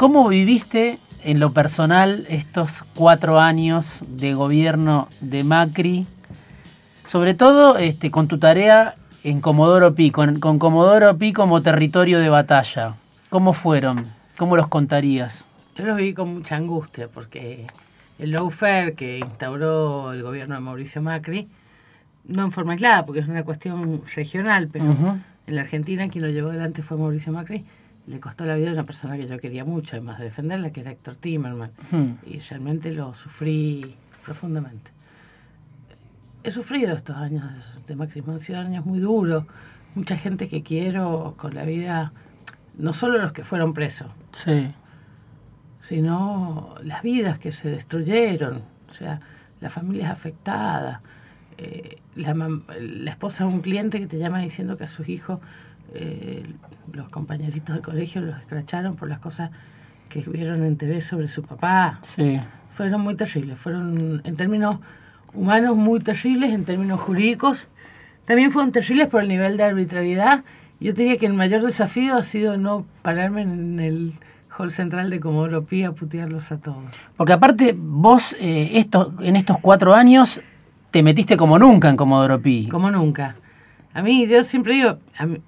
[0.00, 6.06] ¿Cómo viviste en lo personal estos cuatro años de gobierno de Macri?
[7.04, 8.94] Sobre todo este, con tu tarea
[9.24, 12.94] en Comodoro Pi, con, con Comodoro Pi como territorio de batalla.
[13.28, 14.06] ¿Cómo fueron?
[14.38, 15.44] ¿Cómo los contarías?
[15.76, 17.66] Yo los viví con mucha angustia porque
[18.18, 21.46] el lawfare que instauró el gobierno de Mauricio Macri,
[22.24, 24.96] no en forma aislada, porque es una cuestión regional, pero
[25.46, 27.66] en la Argentina quien lo llevó adelante fue Mauricio Macri,
[28.10, 30.80] le costó la vida a una persona que yo quería mucho, además de defenderla, que
[30.80, 31.70] era Héctor Timerman,
[32.26, 34.90] y realmente lo sufrí profundamente.
[36.42, 37.44] He sufrido estos años
[37.86, 39.44] de Macri, han sido años muy duros,
[39.94, 42.12] mucha gente que quiero con la vida,
[42.76, 44.74] no solo los que fueron presos, sí
[45.80, 49.20] sino las vidas que se destruyeron, o sea,
[49.60, 51.00] las familias afectadas.
[51.58, 55.40] Eh, la, la, esposa de un cliente que te llama diciendo que a sus hijos,
[55.94, 56.44] eh,
[56.92, 59.50] los compañeritos del colegio los escracharon por las cosas
[60.08, 61.98] que vieron en TV sobre su papá.
[62.02, 62.40] Sí.
[62.72, 64.76] Fueron muy terribles, fueron en términos
[65.32, 67.66] humanos muy terribles, en términos jurídicos.
[68.24, 70.44] También fueron terribles por el nivel de arbitrariedad.
[70.80, 74.12] Yo diría que el mayor desafío ha sido no pararme en el
[74.56, 76.84] hall central de Comodoro Pi a putearlos a todos.
[77.16, 80.42] Porque aparte vos eh, esto, en estos cuatro años
[80.90, 82.68] te metiste como nunca en Comodoro Pi.
[82.68, 83.34] Como nunca.
[83.92, 85.40] A mí, yo siempre digo, a mí,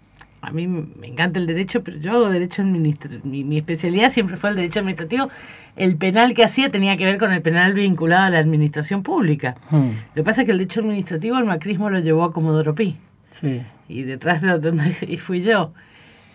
[0.51, 3.23] me encanta el derecho, pero yo hago derecho administrativo.
[3.25, 5.31] Mi, especialidad siempre fue el derecho administrativo.
[5.77, 9.57] El penal que hacía tenía que ver con el penal vinculado a la administración pública.
[9.71, 9.91] Hmm.
[10.15, 12.97] Lo que pasa es que el derecho administrativo, el macrismo lo llevó a Comodoro Pi.
[13.31, 13.63] Sí.
[13.89, 15.73] Y detrás de donde y fui yo.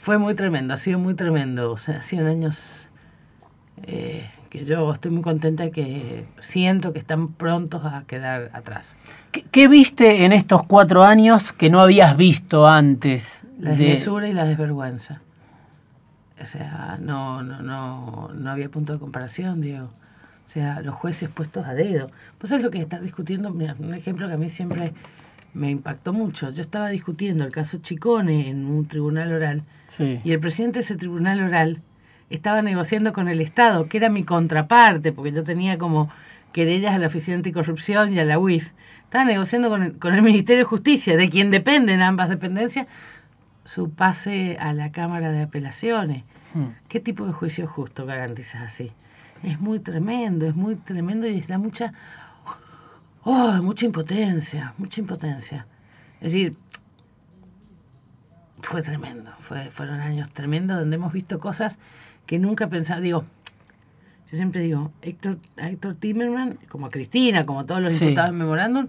[0.02, 1.72] Fue muy tremendo, ha sido muy tremendo.
[1.72, 2.88] O sea, 100 años
[3.84, 8.96] eh, que yo estoy muy contenta que siento que están prontos a quedar atrás.
[9.32, 13.46] ¿Qué, viste en estos cuatro años que no habías visto antes?
[13.60, 15.22] La desmesura y la desvergüenza.
[16.42, 19.90] O sea, no, no, no, no había punto de comparación, Diego.
[20.46, 22.10] O sea, los jueces puestos a dedo.
[22.38, 24.94] Pues es lo que estás discutiendo, mira, un ejemplo que a mí siempre
[25.54, 26.52] me impactó mucho.
[26.52, 29.64] Yo estaba discutiendo el caso Chicone en un tribunal oral
[30.24, 31.82] y el presidente de ese tribunal oral
[32.30, 36.10] estaba negociando con el Estado, que era mi contraparte, porque yo tenía como
[36.52, 38.72] querellas a la Oficina Anticorrupción y a la UIF.
[39.04, 42.88] Estaba negociando con el, con el Ministerio de Justicia, de quien dependen ambas dependencias,
[43.66, 46.24] su pase a la Cámara de Apelaciones.
[46.54, 46.68] Hmm.
[46.88, 48.92] ¿Qué tipo de juicio justo garantizas así?
[49.44, 51.94] Es muy tremendo, es muy tremendo y da mucha
[53.30, 55.68] Oh, mucha impotencia, mucha impotencia.
[56.22, 56.56] Es decir,
[58.62, 61.78] fue tremendo, fue, fueron años tremendos donde hemos visto cosas
[62.28, 63.02] que nunca pensaba.
[63.02, 63.26] Digo,
[64.32, 68.38] yo siempre digo, Héctor, a Héctor Timerman, como a Cristina, como todos los imputados en
[68.38, 68.88] memorándum,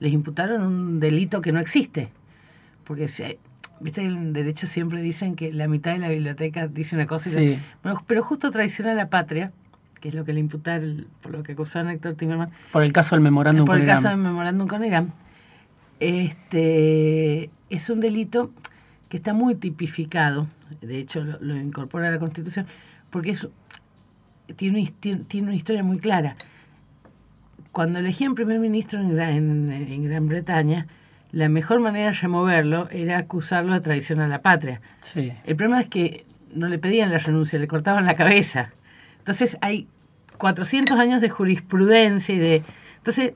[0.00, 2.08] les imputaron un delito que no existe.
[2.84, 3.38] Porque, si
[3.80, 7.62] viste, en derecho siempre dicen que la mitad de la biblioteca dice una cosa y
[7.82, 9.52] bueno, pero justo traiciona a la patria
[10.00, 12.50] que es lo que le imputaron, por lo que acusaron a Héctor Timerman.
[12.72, 15.12] Por el caso del memorándum con Por el caso del memorándum con Irán.
[16.00, 18.52] Este, es un delito
[19.08, 20.46] que está muy tipificado,
[20.80, 22.66] de hecho lo, incorpora a la Constitución,
[23.10, 23.48] porque es,
[24.56, 26.36] tiene, tiene, una historia muy clara.
[27.72, 30.86] Cuando elegían primer ministro en Gran, en, Gran Bretaña,
[31.32, 34.80] la mejor manera de removerlo era acusarlo de traición a la patria.
[35.00, 35.32] Sí.
[35.44, 38.72] El problema es que no le pedían la renuncia, le cortaban la cabeza.
[39.18, 39.86] Entonces hay
[40.38, 42.62] 400 años de jurisprudencia y de...
[42.96, 43.34] Entonces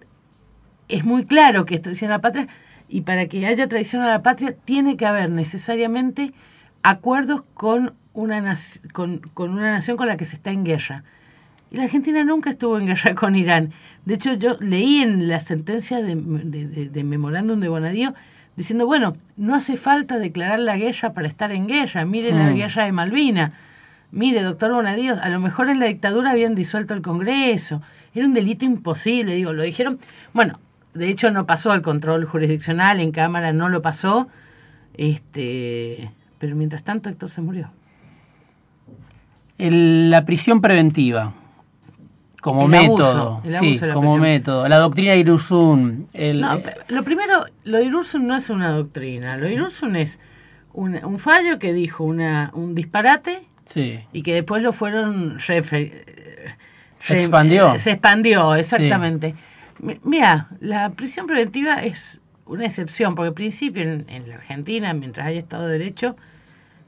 [0.88, 2.48] es muy claro que es traición a la patria
[2.92, 6.34] y para que haya traición a la patria tiene que haber necesariamente
[6.82, 8.54] acuerdos con una,
[8.92, 11.02] con, una nación con la que se está en guerra.
[11.70, 13.72] Y la Argentina nunca estuvo en guerra con Irán.
[14.04, 18.12] De hecho, yo leí en la sentencia de, de, memorándum de Bonadío
[18.56, 22.04] diciendo, bueno, no hace falta declarar la guerra para estar en guerra.
[22.04, 22.56] Miren la hmm.
[22.56, 23.52] guerra de Malvinas
[24.10, 27.80] mire, doctor Bonadío, a lo mejor en la dictadura habían disuelto el Congreso,
[28.14, 29.98] era un delito imposible, digo, lo dijeron,
[30.34, 30.60] bueno,
[30.94, 34.28] de hecho no pasó al control jurisdiccional, en Cámara no lo pasó,
[34.94, 37.70] este, pero mientras tanto Héctor se murió.
[39.58, 41.32] la prisión preventiva,
[42.40, 44.68] como método, sí, como método.
[44.68, 46.08] La doctrina de Irurzun.
[46.34, 50.18] no, lo primero, lo de Irurzun no es una doctrina, lo de Irurzun es
[50.72, 53.46] un, un fallo que dijo una, un disparate
[54.12, 55.38] y que después lo fueron...
[55.40, 55.58] se
[57.08, 57.78] expandió.
[57.78, 59.34] se expandió, exactamente.
[59.82, 65.40] Mira, la prisión preventiva es una excepción, porque al principio en, la Argentina, mientras haya
[65.40, 66.14] Estado de Derecho,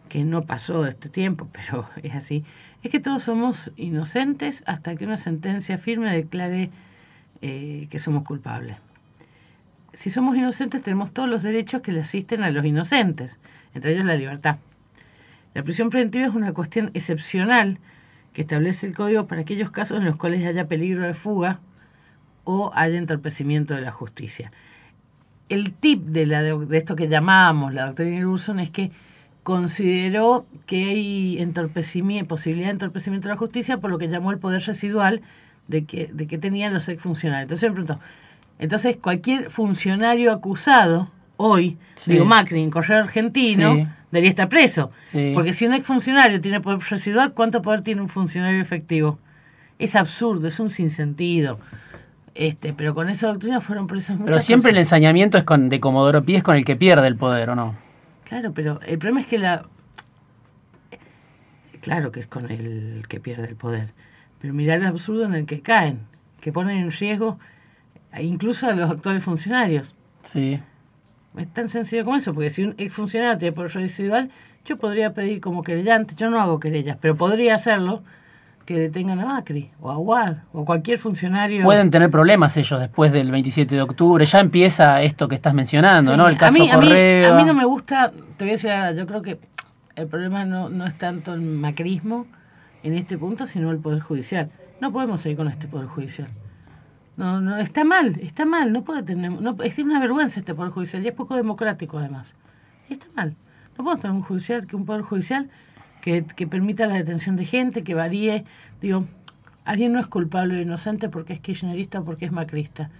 [0.09, 2.45] que no pasó este tiempo, pero es así,
[2.85, 6.71] es que todos somos inocentes hasta que una sentencia firme declare
[7.43, 8.77] eh, que somos culpables.
[9.93, 13.39] Si somos inocentes tenemos todos los derechos que le asisten a los inocentes,
[13.75, 14.59] entre ellos la libertad.
[15.53, 17.79] La prisión preventiva es una cuestión excepcional
[18.33, 21.59] que establece el código para aquellos casos en los cuales haya peligro de fuga
[22.45, 24.53] o haya entorpecimiento de la justicia.
[25.49, 28.91] El tip de, la, de esto que llamábamos la doctrina Wilson es que
[29.43, 34.39] consideró que hay entorpecimiento, posibilidad de entorpecimiento de la justicia por lo que llamó el
[34.39, 35.21] poder residual
[35.69, 37.45] de que, de que tenían los exfuncionarios.
[37.45, 38.01] Entonces me preguntó,
[38.59, 41.77] entonces cualquier funcionario acusado hoy,
[42.07, 44.91] digo Macri, en Correo Argentino, debería estar preso.
[45.35, 49.19] Porque si un exfuncionario tiene poder residual, ¿cuánto poder tiene un funcionario efectivo?
[49.79, 51.59] Es absurdo, es un sinsentido.
[52.35, 56.25] Este, pero con esa doctrina fueron muchas Pero siempre el ensañamiento es con, de Comodoro
[56.25, 57.77] Pi es con el que pierde el poder, ¿o no?
[58.25, 59.67] Claro, pero el problema es que la...
[61.81, 63.91] Claro que es con el que pierde el poder.
[64.41, 66.01] Pero mirar el absurdo en el que caen,
[66.41, 67.39] que ponen en riesgo
[68.21, 69.95] incluso a los actuales funcionarios.
[70.23, 70.61] Sí.
[71.37, 74.31] Es tan sencillo como eso, porque si un exfuncionario tiene poder residual,
[74.65, 78.03] yo podría pedir como querellante, yo no hago querellas, pero podría hacerlo
[78.65, 81.63] que detengan a Macri o a Wad o cualquier funcionario.
[81.65, 84.25] Pueden tener problemas ellos después del 27 de octubre.
[84.25, 86.29] Ya empieza esto que estás mencionando, ¿no?
[86.29, 87.35] El caso a Correo.
[87.35, 89.39] A mí, no me gusta, te voy a decir, yo creo que
[89.97, 92.27] el problema no, no es tanto el macrismo
[92.83, 94.51] en este punto, sino el Poder Judicial.
[94.81, 96.29] No podemos seguir con este Poder Judicial.
[97.17, 100.73] No, no, está mal, está mal, no puede tener, no, es una vergüenza este Poder
[100.73, 102.27] Judicial y es poco democrático además.
[102.89, 103.37] Y está mal.
[103.77, 105.49] No podemos tener un judicial, que un Poder Judicial
[106.05, 108.45] que, que permita la detención de gente, que varíe.
[108.83, 109.07] Digo,
[109.65, 112.91] alguien no es culpable o inocente porque es kirchnerista o porque es macrista.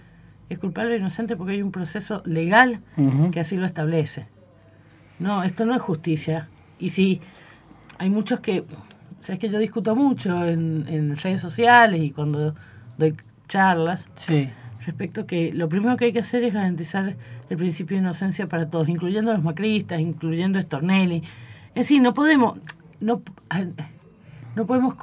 [0.49, 2.79] Es culpable o inocente porque hay un proceso legal
[3.31, 4.25] que así lo establece.
[5.19, 6.47] No, esto no es justicia.
[6.79, 7.21] Y si
[7.99, 12.09] hay muchos que, o sea, es que yo discuto mucho en, en redes sociales y
[12.09, 12.55] cuando
[12.97, 13.15] doy
[13.47, 14.49] charlas sí.
[14.83, 17.15] respecto que lo primero que hay que hacer es garantizar
[17.51, 21.21] el principio de inocencia para todos, incluyendo a los macristas, incluyendo Stornelli.
[21.75, 22.57] Es decir, no podemos,
[22.99, 23.21] no,
[24.55, 24.95] no podemos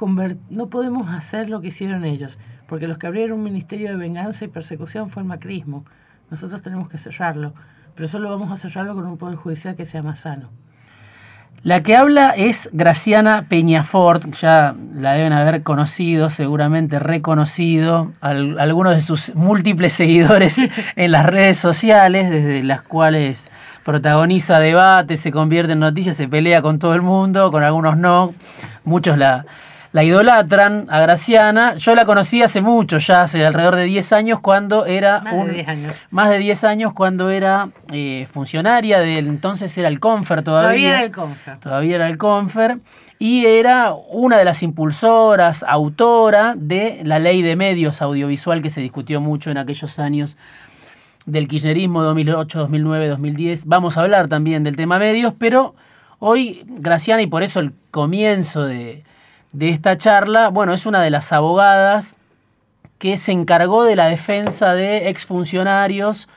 [0.49, 2.37] no podemos hacer lo que hicieron ellos,
[2.67, 5.85] porque los que abrieron un ministerio de venganza y persecución fue el macrismo.
[6.31, 7.53] Nosotros tenemos que cerrarlo,
[7.95, 10.49] pero solo vamos a cerrarlo con un poder judicial que sea más sano.
[11.63, 18.99] La que habla es Graciana Peñafort, ya la deben haber conocido, seguramente reconocido, algunos de
[18.99, 20.57] sus múltiples seguidores
[20.97, 23.49] en las redes sociales, desde las cuales
[23.85, 28.33] protagoniza debates, se convierte en noticias, se pelea con todo el mundo, con algunos no,
[28.83, 29.45] muchos la,
[29.93, 31.75] la idolatran a Graciana.
[31.75, 35.53] Yo la conocí hace mucho, ya hace alrededor de 10 años, cuando era más de
[35.53, 35.93] 10 años.
[36.09, 40.67] Más de 10 años cuando era eh, funcionaria del entonces era el Confer todavía.
[40.71, 41.57] Todavía era el Confer.
[41.59, 42.79] Todavía era el Confer.
[43.19, 48.81] Y era una de las impulsoras, autora de la ley de medios audiovisual que se
[48.81, 50.37] discutió mucho en aquellos años
[51.27, 53.67] del kirchnerismo 2008, 2009, 2010.
[53.67, 55.75] Vamos a hablar también del tema medios, pero
[56.17, 59.03] hoy Graciana, y por eso el comienzo de,
[59.53, 62.17] de esta charla, bueno, es una de las abogadas
[62.97, 66.27] que se encargó de la defensa de exfuncionarios.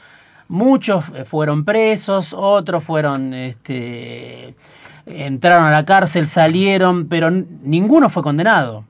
[0.48, 4.54] Muchos eh, fueron presos, otros fueron, este,
[5.06, 8.84] entraron a la cárcel, salieron, pero ninguno fue condenado.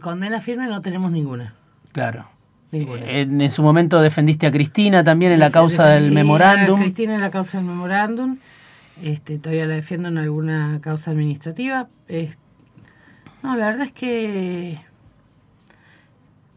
[0.00, 1.54] Condena firme no tenemos ninguna.
[1.92, 2.26] Claro.
[2.70, 6.80] En, en, su momento defendiste a Cristina también en la causa del memorándum.
[6.80, 8.36] Cristina en la causa del memorándum.
[9.02, 11.88] Este, todavía la defiendo en alguna causa administrativa.
[12.08, 12.47] Este,
[13.48, 14.78] no, la verdad es que...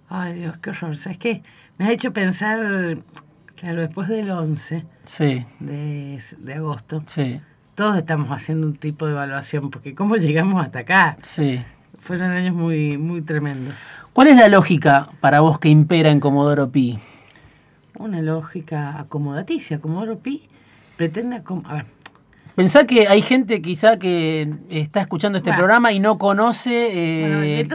[0.09, 0.91] Ay Dios, qué horror.
[0.91, 1.41] Es que
[1.77, 2.97] me ha hecho pensar,
[3.55, 5.45] claro, después del 11 sí.
[5.61, 7.39] de, de agosto, sí.
[7.75, 11.17] todos estamos haciendo un tipo de evaluación, porque ¿cómo llegamos hasta acá?
[11.21, 11.63] Sí.
[11.97, 13.73] Fueron años muy, muy tremendos.
[14.11, 16.99] ¿Cuál es la lógica para vos que impera en Comodoro Pi?
[17.97, 19.79] Una lógica acomodaticia.
[19.79, 20.49] Comodoro Pi
[20.97, 21.41] pretende...
[21.63, 21.85] A ver,
[22.55, 26.89] Pensá que hay gente quizá que está escuchando este programa y no conoce
[27.61, 27.67] eh,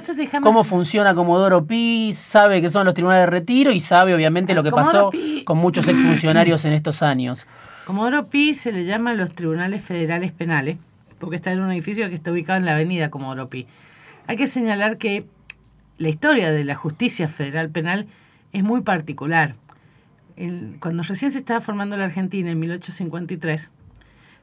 [0.42, 4.62] cómo funciona Comodoro Pi, sabe que son los tribunales de retiro y sabe obviamente lo
[4.62, 5.11] que pasó
[5.45, 7.47] con muchos exfuncionarios en estos años.
[7.87, 10.76] Comodoro Pi se le llama los tribunales federales penales
[11.18, 13.66] porque está en un edificio que está ubicado en la avenida Comodoro Pi.
[14.26, 15.25] Hay que señalar que
[15.97, 18.06] la historia de la justicia federal penal
[18.52, 19.54] es muy particular.
[20.80, 23.71] cuando recién se estaba formando la Argentina en 1853,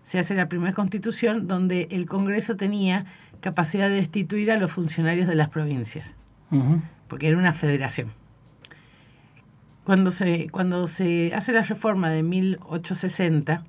[0.04, 3.06] se hace la primera constitución donde el Congreso tenía
[3.42, 6.16] capacidad de destituir a los funcionarios de las provincias,
[7.08, 8.12] porque era una federación.
[9.84, 13.66] Cuando se, cuando se hace la reforma de 1860,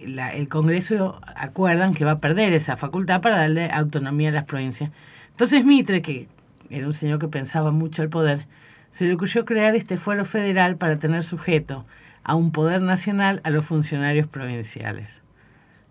[0.00, 4.90] el Congreso acuerdan que va a perder esa facultad para darle autonomía a las provincias.
[5.30, 6.28] Entonces Mitre, que
[6.68, 8.46] era un señor que pensaba mucho el poder,
[8.90, 11.86] se le ocurrió crear este fuero federal para tener sujeto
[12.24, 15.22] a un poder nacional a los funcionarios provinciales.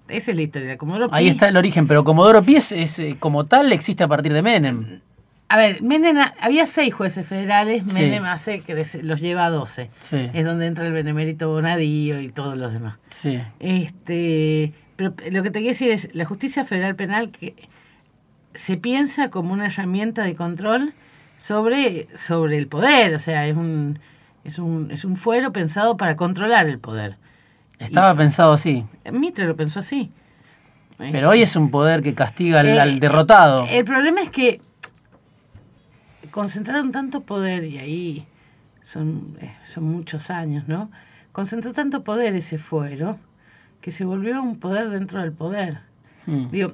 [0.08, 0.78] esa es la historia.
[0.78, 4.08] Comodoro Ahí está el origen, pero Comodoro Pi es, es, eh, como tal existe a
[4.10, 5.00] partir de Menem.
[5.48, 8.00] A ver, Menem, ha- había seis jueces federales, Sí.
[8.00, 9.90] Menem hace que los lleva a 12.
[10.00, 12.96] Sí, Es donde entra el benemérito Bonadío y todos los demás.
[13.10, 13.40] sí.
[13.60, 17.56] Este, pero lo que te quiero decir es, la justicia federal penal que
[18.54, 20.94] se piensa como una herramienta de control
[21.38, 24.00] sobre, sobre el poder, o sea, es un,
[24.44, 27.18] es, un, es un fuero pensado para controlar el poder.
[27.80, 28.86] Estaba pensado así.
[29.12, 30.12] Mitre lo pensó así.
[30.98, 33.66] Pero hoy es un poder que castiga al, Eh, al derrotado.
[33.68, 34.62] El problema es que
[36.30, 38.28] concentraron tanto poder, y ahí
[38.86, 40.92] son, eh, son muchos años, ¿no?
[41.32, 43.18] Concentró tanto poder ese fuero
[43.82, 45.80] que se volvió un poder dentro del poder.
[46.28, 46.50] Mm.
[46.52, 46.74] Digo,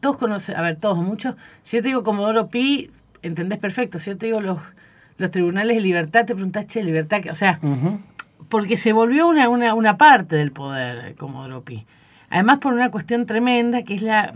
[0.00, 1.36] todos conocen, a ver, todos, muchos.
[1.62, 2.90] Si yo te digo Comodoro Pi,
[3.22, 3.98] entendés perfecto.
[3.98, 4.58] Si yo te digo los,
[5.20, 7.58] los tribunales de libertad, te preguntás, che, libertad, o sea,
[8.48, 11.84] porque se volvió una, una, una parte del poder eh, Comodoro Pi.
[12.30, 14.32] Además por una cuestión tremenda que es la,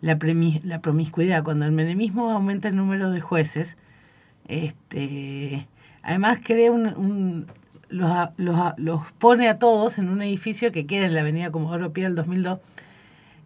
[0.00, 1.42] la, premi- la promiscuidad.
[1.44, 3.76] Cuando el menemismo aumenta el número de jueces,
[4.48, 5.66] este,
[6.02, 7.46] además crea un, un-
[7.88, 12.14] los, pone a todos en un edificio que queda en la avenida Comodoro Pi del
[12.16, 12.58] 2002,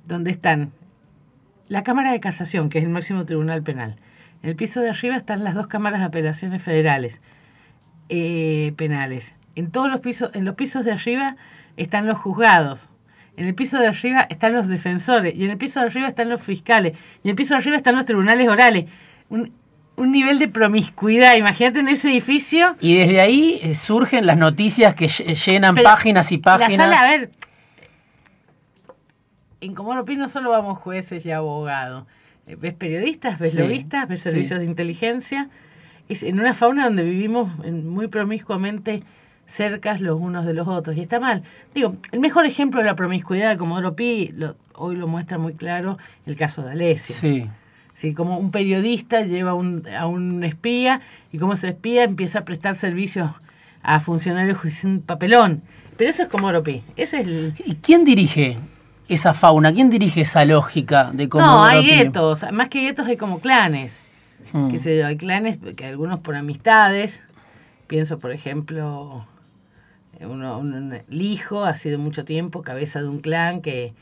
[0.07, 0.73] donde están
[1.69, 3.97] la Cámara de Casación, que es el máximo tribunal penal.
[4.43, 7.21] En el piso de arriba están las dos cámaras de apelaciones federales
[8.09, 9.35] eh, penales.
[9.57, 11.37] En todos los pisos, en los pisos de arriba
[11.77, 12.89] están los juzgados.
[13.37, 15.35] En el piso de arriba están los defensores.
[15.35, 16.95] Y en el piso de arriba están los fiscales.
[17.23, 18.87] Y en el piso de arriba están los tribunales orales.
[19.29, 19.53] Un,
[19.97, 21.35] un nivel de promiscuidad.
[21.37, 22.77] Imagínate en ese edificio.
[22.81, 26.89] Y desde ahí eh, surgen las noticias que lle- llenan Pero páginas y páginas.
[26.89, 27.31] La sala, a ver.
[29.61, 32.07] En Comodoro Pi no solo vamos jueces y abogados.
[32.49, 34.31] Eh, Ves periodistas, ves Sí, lobistas, ves sí.
[34.31, 35.49] servicios de inteligencia.
[36.09, 39.03] Es en una fauna donde vivimos muy promiscuamente
[39.47, 40.97] cercas los unos de los otros.
[40.97, 41.43] Y está mal.
[41.75, 45.55] Digo, el mejor ejemplo de la promiscuidad de Comodoro Pi, lo- hoy lo muestra muy
[45.55, 47.15] claro el caso de Alesia.
[47.15, 47.47] Sí.
[47.95, 51.01] Sí, como un periodista lleva un- a un espía
[51.33, 53.31] y como ese espía empieza a prestar servicios
[53.83, 55.63] a funcionarios un papelón.
[55.97, 56.83] Pero eso es como Pi.
[56.97, 57.55] Ese es el...
[57.67, 58.57] ¿Y quién dirige
[59.09, 59.73] esa fauna?
[59.73, 62.45] ¿Quién dirige esa lógica de cómo No, hay guetos.
[62.53, 63.99] Más que guetos hay como clanes.
[64.53, 64.71] Mm.
[64.71, 67.23] Que se, hay clanes, que algunos por amistades.
[67.87, 69.27] Pienso, por ejemplo,
[70.21, 73.95] uno, un, Lijo ha sido mucho tiempo cabeza de un clan que,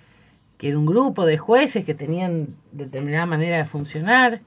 [0.59, 4.41] que era un grupo de jueces que tenían determinada manera de funcionar.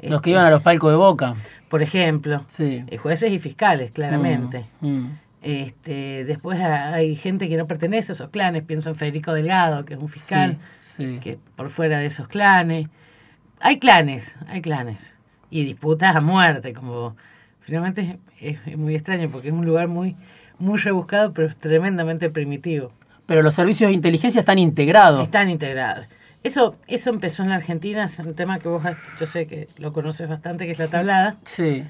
[0.00, 1.36] Los que iban a los palcos de boca.
[1.68, 2.84] Por ejemplo, Sí.
[2.88, 4.66] eh, jueces y fiscales, claramente.
[4.80, 5.18] Mm, mm.
[5.42, 9.84] Este, después ha- hay gente que no pertenece a esos clanes, pienso en Federico Delgado,
[9.84, 11.18] que es un fiscal, Sí, sí.
[11.20, 12.88] que por fuera de esos clanes.
[13.60, 15.14] Hay clanes, hay clanes.
[15.50, 17.16] Y disputas a muerte, como
[17.60, 20.14] finalmente es, es muy extraño porque es un lugar muy,
[20.58, 22.92] muy rebuscado, pero es tremendamente primitivo.
[23.26, 25.22] Pero los servicios de inteligencia están integrados.
[25.24, 26.06] Están integrados.
[26.42, 28.82] Eso, eso empezó en la Argentina, es un tema que vos,
[29.20, 31.36] yo sé que lo conoces bastante, que es la tablada.
[31.44, 31.84] Sí.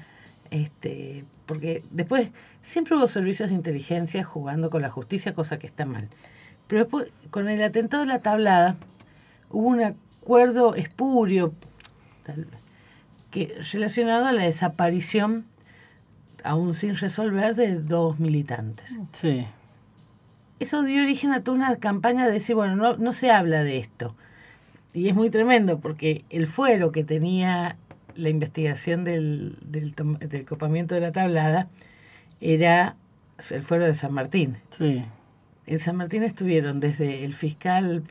[0.51, 2.29] este porque después
[2.61, 6.07] siempre hubo servicios de inteligencia jugando con la justicia, cosa que está mal.
[6.67, 8.75] Pero después, con el atentado de la tablada,
[9.49, 11.53] hubo un acuerdo espurio
[12.25, 12.47] tal-
[13.31, 15.45] que relacionado a la desaparición,
[16.43, 18.95] aún sin resolver, de dos militantes.
[19.11, 19.45] Sí.
[20.59, 23.79] Eso dio origen a toda una campaña de decir, bueno, no, no se habla de
[23.79, 24.15] esto.
[24.93, 27.75] Y es muy tremendo porque el fuero que tenía
[28.15, 31.67] la investigación del, del, del copamiento de la tablada
[32.41, 32.95] era
[33.49, 34.57] el fuero de San Martín.
[34.69, 35.03] Sí.
[35.65, 38.03] En San Martín estuvieron desde el fiscal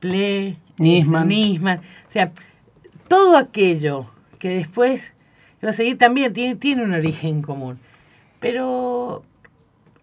[0.00, 1.28] Ple, Nisman.
[1.28, 2.32] Nisman, o sea,
[3.08, 5.12] todo aquello que después
[5.64, 7.78] va a seguir también tiene, tiene un origen común.
[8.40, 9.22] Pero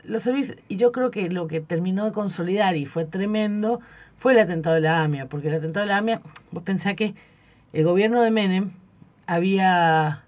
[0.03, 3.81] los servicios, y yo creo que lo que terminó de consolidar y fue tremendo
[4.15, 7.13] fue el atentado de la AMIA, porque el atentado de la AMIA, vos pensás que
[7.73, 8.71] el gobierno de Menem
[9.27, 10.23] había,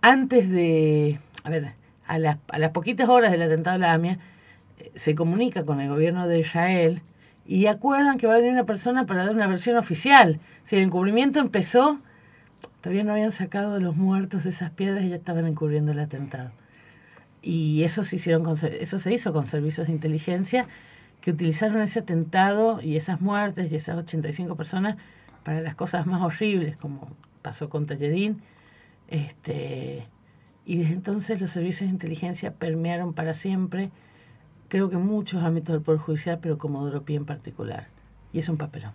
[0.00, 1.72] antes de, a ver,
[2.06, 4.18] a las, a las poquitas horas del atentado de la AMIA,
[4.78, 7.02] eh, se comunica con el gobierno de Israel
[7.46, 10.38] y acuerdan que va a venir una persona para dar una versión oficial.
[10.64, 11.98] Si el encubrimiento empezó,
[12.82, 16.50] todavía no habían sacado los muertos de esas piedras y ya estaban encubriendo el atentado.
[17.40, 20.66] Y eso se, hicieron con eso se hizo con servicios de inteligencia
[21.20, 24.96] que utilizaron ese atentado y esas muertes y esas 85 personas
[25.44, 27.08] para las cosas más horribles, como
[27.40, 28.42] pasó con Talledín.
[29.08, 30.06] Este,
[30.66, 33.90] y desde entonces los servicios de inteligencia permearon para siempre,
[34.68, 37.88] creo que muchos ámbitos del Poder Judicial, pero como Pi en particular.
[38.32, 38.92] Y es un papelón.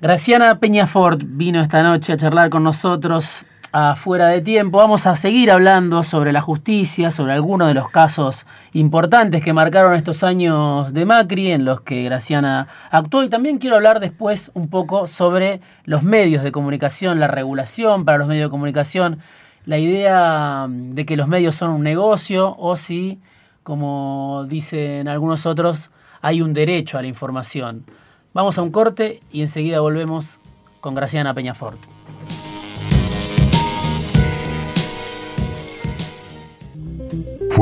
[0.00, 3.46] Graciana Peñafort vino esta noche a charlar con nosotros.
[3.72, 4.78] A Fuera de Tiempo.
[4.78, 9.94] Vamos a seguir hablando sobre la justicia, sobre algunos de los casos importantes que marcaron
[9.94, 13.24] estos años de Macri en los que Graciana actuó.
[13.24, 18.18] Y también quiero hablar después un poco sobre los medios de comunicación, la regulación para
[18.18, 19.18] los medios de comunicación,
[19.64, 23.20] la idea de que los medios son un negocio o si,
[23.62, 27.86] como dicen algunos otros, hay un derecho a la información.
[28.34, 30.38] Vamos a un corte y enseguida volvemos
[30.80, 32.01] con Graciana Peñafort.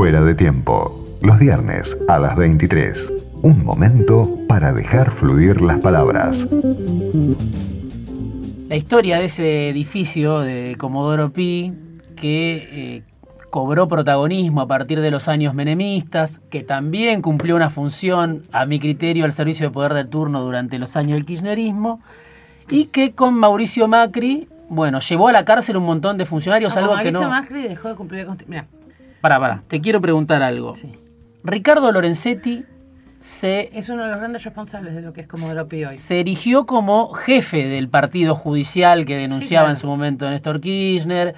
[0.01, 3.13] Fuera de tiempo, los viernes a las 23.
[3.43, 6.49] Un momento para dejar fluir las palabras.
[8.67, 11.75] La historia de ese edificio de Comodoro Pi
[12.17, 13.03] que eh,
[13.51, 18.81] cobró protagonismo a partir de los años menemistas, que también cumplió una función, a mi
[18.81, 22.01] criterio, al servicio de poder del turno durante los años del kirchnerismo,
[22.71, 26.97] y que con Mauricio Macri, bueno, llevó a la cárcel un montón de funcionarios, algo
[27.03, 27.29] que no...
[27.29, 28.67] Macri dejó de cumplir Mira.
[29.21, 30.75] Pará, pará, te quiero preguntar algo.
[31.45, 32.65] Ricardo Lorenzetti
[33.19, 33.71] se...
[33.77, 35.93] Es uno de los grandes responsables de lo que es Comodoro Pi hoy.
[35.93, 41.35] Se erigió como jefe del partido judicial que denunciaba en su momento Néstor Kirchner,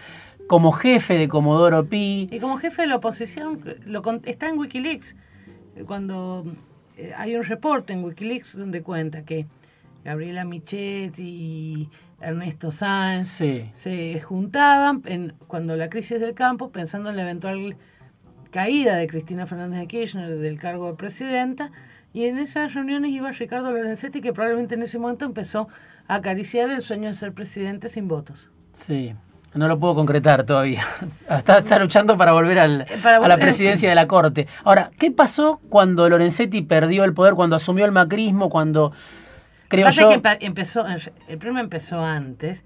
[0.47, 2.29] como jefe de Comodoro Pi.
[2.31, 5.17] Y como jefe de la oposición, lo, está en Wikileaks.
[5.87, 6.45] Cuando
[6.97, 9.47] eh, hay un reporte en Wikileaks donde cuenta que
[10.05, 11.89] Gabriela Michetti y
[12.23, 17.77] Ernesto Sáenz se juntaban en, cuando la crisis del campo, pensando en la eventual
[18.51, 21.71] caída de Cristina Fernández de Kirchner del cargo de presidenta,
[22.13, 25.69] y en esas reuniones iba Ricardo Lorenzetti, que probablemente en ese momento empezó
[26.09, 28.49] a acariciar el sueño de ser presidente sin votos.
[28.73, 29.15] Sí,
[29.55, 30.85] no lo puedo concretar todavía.
[31.31, 34.47] Está, luchando para volver al, eh, a la presidencia de la Corte.
[34.65, 38.93] Ahora, ¿qué pasó cuando Lorenzetti perdió el poder, cuando asumió el macrismo, cuando
[39.73, 40.09] creo yo...
[40.23, 42.65] Que empezó, el problema empezó antes.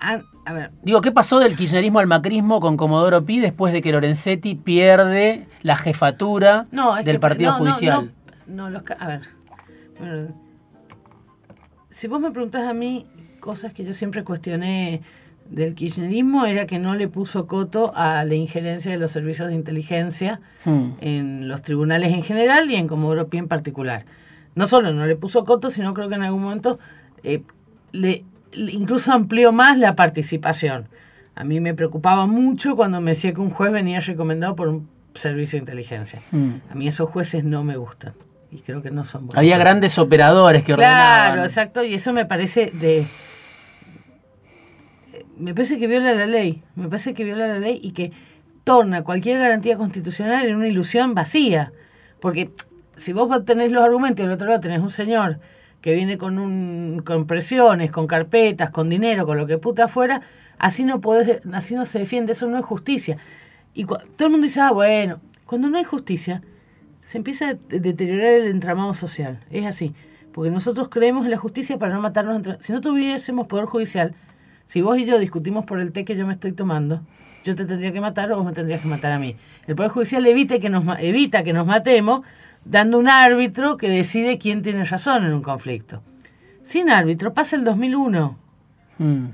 [0.00, 0.70] A, ver.
[0.82, 5.46] Digo, ¿qué pasó del kirchnerismo al macrismo con Comodoro Pi después de que Lorenzetti pierde
[5.62, 6.66] la jefatura
[7.04, 8.12] del Partido Judicial?
[8.46, 9.20] No, los, a ver.
[11.90, 13.06] si vos me preguntás a mí
[13.40, 15.02] cosas que yo siempre cuestioné
[15.48, 19.54] del kirchnerismo era que no le puso coto a la injerencia de los servicios de
[19.54, 20.90] inteligencia hmm.
[21.00, 24.04] en los tribunales en general y en Comodoro Pi en particular.
[24.54, 26.78] No solo no le puso coto, sino creo que en algún momento
[27.22, 27.42] eh,
[27.92, 30.88] le, incluso amplió más la participación.
[31.34, 34.88] A mí me preocupaba mucho cuando me decía que un juez venía recomendado por un
[35.14, 36.20] servicio de inteligencia.
[36.30, 36.56] Hmm.
[36.70, 38.12] A mí esos jueces no me gustan
[38.50, 39.38] y creo que no son buenos.
[39.38, 41.32] Había grandes operadores que ordenaban.
[41.32, 43.06] Claro, exacto, y eso me parece de
[45.36, 48.12] me parece que viola la ley, me parece que viola la ley y que
[48.64, 51.72] torna cualquier garantía constitucional en una ilusión vacía.
[52.20, 52.52] Porque
[52.96, 55.38] si vos tenés los argumentos y del otro lado tenés un señor
[55.80, 60.22] que viene con, un, con presiones, con carpetas, con dinero, con lo que puta fuera,
[60.58, 63.18] así no, podés, así no se defiende, eso no es justicia.
[63.74, 66.42] Y todo el mundo dice, ah, bueno, cuando no hay justicia,
[67.02, 69.40] se empieza a deteriorar el entramado social.
[69.50, 69.92] Es así.
[70.32, 72.62] Porque nosotros creemos en la justicia para no matarnos entre...
[72.62, 74.14] Si no tuviésemos poder judicial,
[74.66, 77.02] si vos y yo discutimos por el té que yo me estoy tomando,
[77.44, 79.36] yo te tendría que matar o vos me tendrías que matar a mí.
[79.66, 82.22] El Poder Judicial evita que nos, evita que nos matemos
[82.64, 86.02] dando un árbitro que decide quién tiene razón en un conflicto.
[86.62, 88.38] Sin árbitro pasa el 2001.
[88.98, 89.26] Hmm.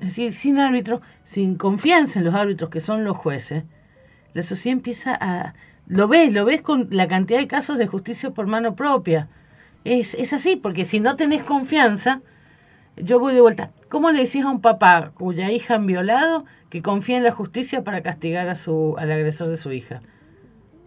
[0.00, 3.64] Es decir, sin árbitro, sin confianza en los árbitros que son los jueces,
[4.32, 5.54] la sociedad empieza a...
[5.86, 9.28] Lo ves, lo ves con la cantidad de casos de justicia por mano propia.
[9.84, 12.20] Es, es así, porque si no tenés confianza,
[12.96, 13.72] yo voy de vuelta.
[13.88, 17.82] ¿Cómo le decís a un papá cuya hija han violado que confía en la justicia
[17.82, 20.00] para castigar a su, al agresor de su hija?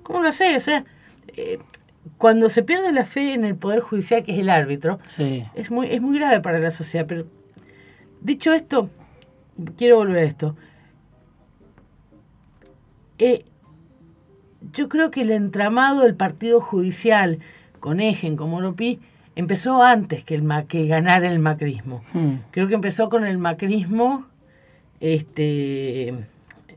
[0.04, 0.56] ¿Cómo lo hace?
[0.56, 0.86] O sea,
[1.28, 1.60] eh,
[2.18, 5.00] cuando se pierde la fe en el Poder Judicial, que es el árbitro,
[5.56, 7.06] es, muy, es muy grave para la sociedad.
[7.08, 7.26] Pero
[8.22, 8.90] dicho esto,
[9.78, 10.56] quiero volver a esto.
[13.20, 13.46] Eh,
[14.72, 17.40] yo creo que el entramado del Partido Judicial,
[17.80, 19.00] con Ejen, como Oropi,
[19.36, 22.04] empezó antes que, el que ganara el macrismo.
[22.14, 22.36] Hmm.
[22.52, 24.26] Creo que empezó con el macrismo
[25.00, 26.10] este,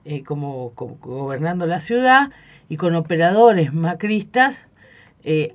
[0.05, 2.31] eh, como, gobernando la ciudad
[2.69, 4.65] y con operadores macristas
[5.25, 5.51] eh,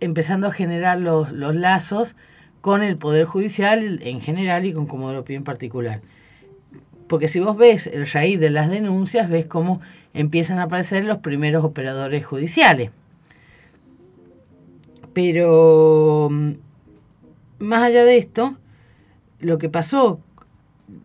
[0.00, 2.16] empezando a generar los, los, lazos
[2.60, 6.00] con el Poder Judicial en general y con Comodoro Pi en particular.
[7.08, 9.80] Porque si vos ves el raíz de las denuncias, ves cómo
[10.14, 12.90] empiezan a aparecer los primeros operadores judiciales.
[15.12, 16.52] Pero mm,
[17.58, 18.56] más allá de esto,
[19.40, 20.20] lo que pasó,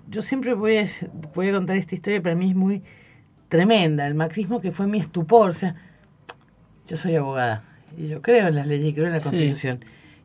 [0.09, 0.85] yo siempre voy a,
[1.33, 2.81] voy a contar esta historia, para mí es muy
[3.55, 4.07] tremenda.
[4.07, 5.75] El macrismo que fue mi estupor, o sea,
[6.87, 7.63] yo soy abogada
[7.97, 9.83] y yo creo en las leyes y creo en la Constitución.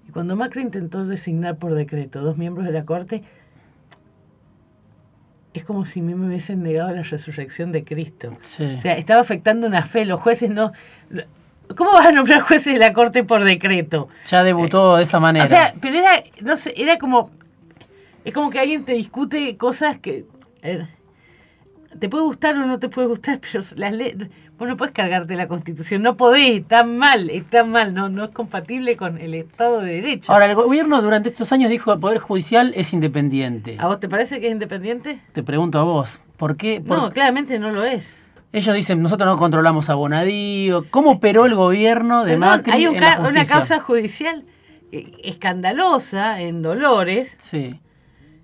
[0.09, 3.23] Y cuando Macri intentó designar por decreto dos miembros de la Corte,
[5.55, 8.37] es como si a mí me hubiesen negado la resurrección de Cristo.
[8.43, 8.65] Sí.
[8.79, 10.05] O sea, estaba afectando una fe.
[10.05, 10.73] Los jueces no.
[11.77, 14.09] ¿Cómo vas a nombrar jueces de la corte por decreto?
[14.27, 15.45] ya debutó de esa manera.
[15.45, 17.31] O sea, pero era, no sé, era como.
[18.25, 20.25] Es como que alguien te discute cosas que.
[21.99, 24.17] Te puede gustar o no te puede gustar, pero las leyes.
[24.59, 28.31] Vos no puedes cargarte la constitución, no podés, está mal, está mal, no, no es
[28.31, 30.31] compatible con el Estado de Derecho.
[30.31, 33.77] Ahora, el gobierno durante estos años dijo que el Poder Judicial es independiente.
[33.81, 35.19] ¿A vos te parece que es independiente?
[35.33, 36.83] Te pregunto a vos, ¿por qué?
[36.87, 38.15] Por- No, claramente no lo es.
[38.53, 40.85] Ellos dicen, nosotros no controlamos a Bonadío.
[40.91, 44.45] ¿Cómo operó el gobierno de Perdón, Macri hay un en la ca- una causa judicial
[44.93, 47.81] eh, escandalosa en Dolores, Sí,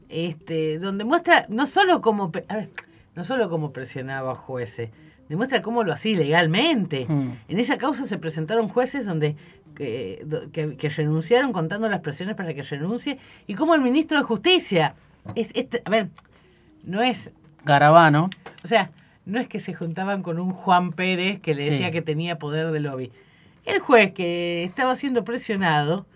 [0.09, 2.71] este, donde muestra no solo cómo, a ver,
[3.17, 4.91] no solo cómo presionaba a jueces,
[5.29, 7.07] demuestra cómo lo hacía ilegalmente.
[7.09, 7.33] Mm.
[7.49, 9.35] En esa causa se presentaron jueces donde
[9.75, 14.25] que, que- que renunciaron contando las presiones para que renuncie y cómo el ministro de
[14.25, 14.95] Justicia,
[15.35, 16.09] es, es- a ver,
[16.85, 17.31] no es,
[17.65, 18.31] Garabano.
[18.65, 18.91] o sea,
[19.27, 21.71] no es que se juntaban con un Juan Pérez que le Sí.
[21.71, 23.11] decía que tenía poder de lobby.
[23.65, 26.07] El juez que estaba siendo presionado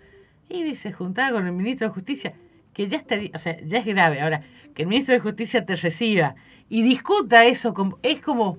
[0.49, 2.33] y se juntaba con el ministro de Justicia,
[2.73, 4.21] que ya estaría, o sea, ya es grave.
[4.21, 4.41] Ahora,
[4.73, 6.35] que el ministro de Justicia te reciba
[6.69, 8.57] y discuta eso, con- es como,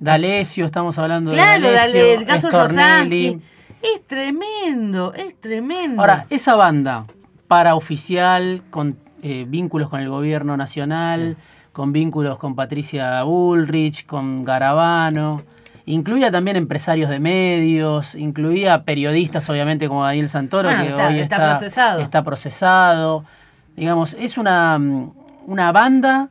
[0.00, 2.50] D'Alessio, estamos hablando claro, de D'Alessio, dale, el caso.
[2.50, 3.40] Rosanti.
[3.82, 6.00] Es tremendo, es tremendo.
[6.00, 7.04] Ahora, esa banda
[7.48, 11.36] paraoficial, con eh, vínculos con el gobierno nacional,
[11.72, 15.42] con vínculos con Patricia Bullrich, con Garabano,
[15.86, 21.18] incluía también empresarios de medios, incluía periodistas, obviamente, como Daniel Santoro, Bueno, que está- hoy
[21.20, 22.00] está está, procesado.
[22.00, 23.24] está procesado.
[23.78, 25.12] Digamos, es una, mm,
[25.46, 26.30] una banda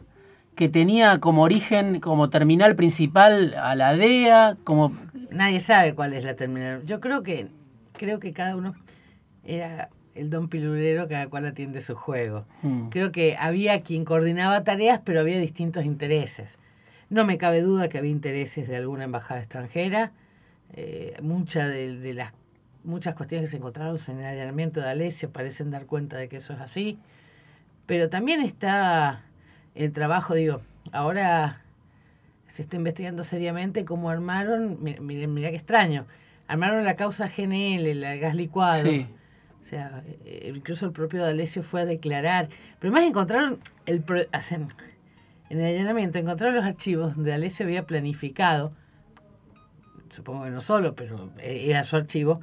[0.55, 4.97] que tenía como origen, como terminal principal a la DEA, como
[5.31, 6.85] Nadie sabe cuál es la terminal.
[6.85, 7.47] Yo creo que
[7.93, 8.75] creo que cada uno
[9.43, 12.45] era el don pilulero, cada cual atiende su juego.
[12.63, 12.89] Mm.
[12.89, 16.57] Creo que había quien coordinaba tareas, pero había distintos intereses.
[17.09, 20.11] No me cabe duda que había intereses de alguna embajada extranjera.
[20.73, 22.33] Eh, mucha de, de las
[22.83, 26.37] muchas cuestiones que se encontraron en el allanamiento de Alessio parecen dar cuenta de que
[26.37, 26.99] eso es así.
[27.87, 29.23] Pero también está
[29.73, 31.61] el trabajo, digo, ahora
[32.47, 36.05] se está investigando seriamente cómo armaron, mi- miren, mirá qué extraño,
[36.47, 38.83] armaron la causa GNL, la gas licuado.
[38.83, 39.07] Sí.
[39.61, 42.47] O sea, eh, incluso el propio D'Alessio fue a declarar.
[42.79, 44.67] Pero además encontraron, el pro- hacen-
[45.49, 48.71] en el allanamiento, encontraron los archivos donde D'Alessio había planificado,
[50.11, 52.41] supongo que no solo, pero eh, era su archivo,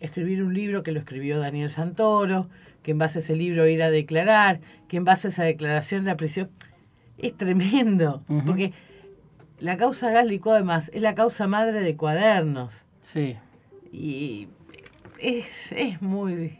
[0.00, 2.48] escribir un libro que lo escribió Daniel Santoro,
[2.84, 6.04] que en base a ese libro ir a declarar, que en base a esa declaración
[6.04, 6.50] la prisión.
[7.18, 8.72] Es tremendo, porque
[9.58, 12.72] la causa gas licuado además es la causa madre de cuadernos.
[13.00, 13.36] Sí.
[13.90, 14.48] Y
[15.18, 16.58] es, es muy...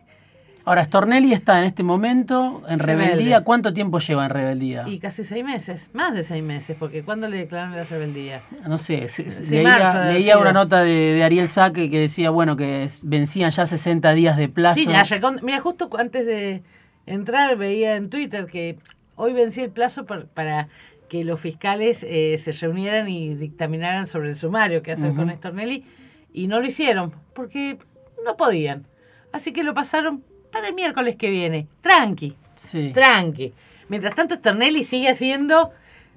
[0.66, 3.10] Ahora, Stornelli está en este momento en Rebelde.
[3.12, 3.40] rebeldía.
[3.44, 4.84] ¿Cuánto tiempo lleva en rebeldía?
[4.88, 8.40] Y casi seis meses, más de seis meses, porque ¿cuándo le declararon la rebeldía?
[8.66, 12.56] No sé, se- Sí, leía, marzo una nota de, de Ariel Saque que decía, bueno,
[12.56, 14.80] que vencían ya 60 días de plazo.
[14.80, 15.04] Sí, ya
[15.42, 16.62] Mira, justo antes de
[17.04, 18.76] entrar veía en Twitter que
[19.16, 20.68] hoy vencía el plazo par- para
[21.10, 25.30] que los fiscales eh, se reunieran y dictaminaran sobre el sumario que hacer con.
[25.30, 25.84] Stornelli
[26.32, 27.76] y no lo hicieron porque
[28.24, 28.86] no podían.
[29.30, 31.66] Así que lo pasaron para el miércoles que viene.
[31.82, 32.92] Tranqui, Sí.
[32.94, 33.52] tranqui.
[33.88, 35.72] Mientras tanto, Stornelli sigue haciendo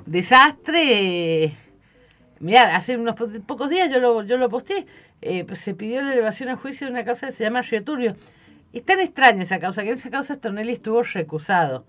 [0.06, 1.58] desastre.
[2.40, 4.86] Mirá, hace unos po- pocos días yo lo, yo lo posté.
[5.22, 7.84] eh, pues se pidió la elevación a juicio de una causa que se llama Río
[7.84, 8.16] Turbio.
[8.72, 11.86] Es tan extraña esa causa que en esa causa Stornelli estuvo recusado.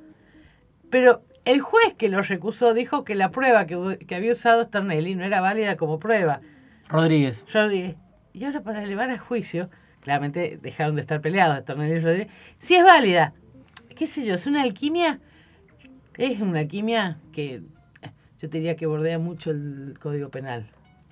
[0.89, 5.15] Pero el juez que lo recusó dijo que la prueba que, que había usado Stornelli
[5.15, 6.41] no era válida como prueba.
[6.89, 7.45] Rodríguez.
[7.53, 7.97] Rodríguez.
[8.33, 9.69] Y ahora para elevar a juicio,
[10.09, 12.29] claramente dejaron de estar peleados Tornelli y Rodríguez.
[12.59, 13.35] Si es válida,
[13.95, 15.21] qué sé yo, es una alquimia,
[16.17, 17.61] es una alquimia que
[18.41, 20.71] yo te diría que bordea mucho el Código Penal.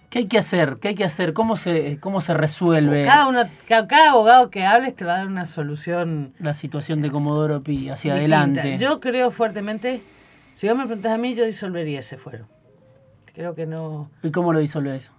[0.08, 0.78] ¿Qué hay que hacer?
[0.80, 1.34] ¿Qué hay que hacer?
[1.34, 5.18] ¿Cómo se, cómo se resuelve Cada, uno, cada, cada abogado que hables te va a
[5.18, 8.40] dar una solución la situación de Comodoro Pi hacia distinta.
[8.40, 8.78] adelante?
[8.78, 10.00] Yo creo fuertemente,
[10.56, 12.46] si vos me preguntas a mí, yo disolvería ese fuero.
[13.34, 14.10] Creo que no...
[14.22, 15.12] ¿Y cómo lo disolvés?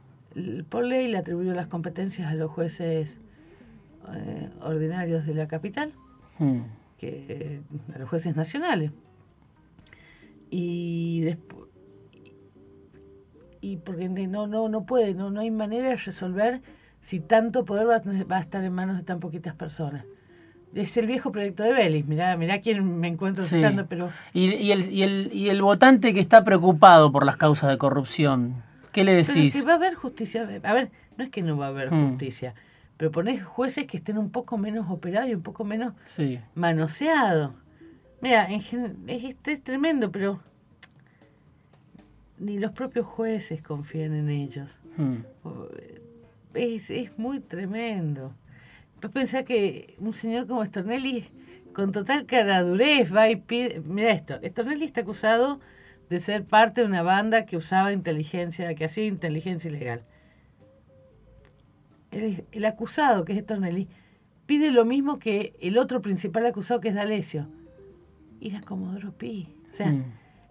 [0.69, 3.17] por ley le atribuyó las competencias a los jueces
[4.15, 5.91] eh, ordinarios de la capital,
[6.39, 6.61] Hmm.
[6.97, 7.61] que eh,
[7.95, 8.91] a los jueces nacionales.
[10.49, 11.67] Y después
[13.59, 16.61] y porque no no no puede, no no hay manera de resolver
[17.01, 20.05] si tanto poder va a, tener- va a estar en manos de tan poquitas personas.
[20.73, 23.55] Es el viejo proyecto de Vélez, mirá, mirá quién me encuentro Sí.
[23.55, 27.37] citando, pero Y, y el, y, el, y el votante que está preocupado por las
[27.37, 29.53] causas de corrupción, ¿qué le Pero decís?
[29.53, 32.09] si va a haber justicia, a ver, no es que no va a haber Mm.
[32.09, 32.53] justicia,
[32.97, 36.39] pero ponés jueces que estén un poco menos operados y un poco menos Sí.
[36.55, 37.53] manoseados.
[38.21, 40.39] Mira, en gen- es, es tremendo, pero
[42.39, 44.69] ni los propios jueces confían en ellos.
[44.97, 45.17] Mm.
[46.53, 48.33] Es, es muy tremendo.
[49.01, 51.29] Vos pensás que un señor como Stornelli,
[51.73, 53.79] con total caradurez, va y pide...
[53.85, 55.59] Mira esto, Stornelli está acusado
[56.09, 60.01] de ser parte de una banda que usaba inteligencia, que hacía inteligencia ilegal.
[62.11, 63.87] El, el acusado, que es Stornelli,
[64.45, 67.47] pide lo mismo que el otro principal acusado, que es D'Alessio.
[68.39, 69.49] Ir a Comodoro Pi.
[69.71, 70.03] O sea, Mm.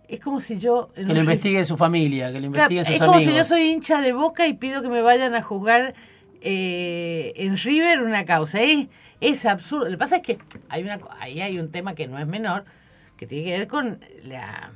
[0.08, 0.90] es como si yo...
[0.94, 3.32] Que lo investigue su familia, que lo Claro, investigue sus es como amigos.
[3.32, 5.94] si yo soy hincha de Boca y pido que me vayan a juzgar
[6.42, 8.60] eh, en River una causa.
[8.60, 8.88] Es,
[9.20, 9.86] es absurdo.
[9.86, 10.38] Lo que pasa es que
[10.68, 12.64] hay una, ahí hay un tema que no es menor,
[13.16, 14.72] que tiene que ver con la,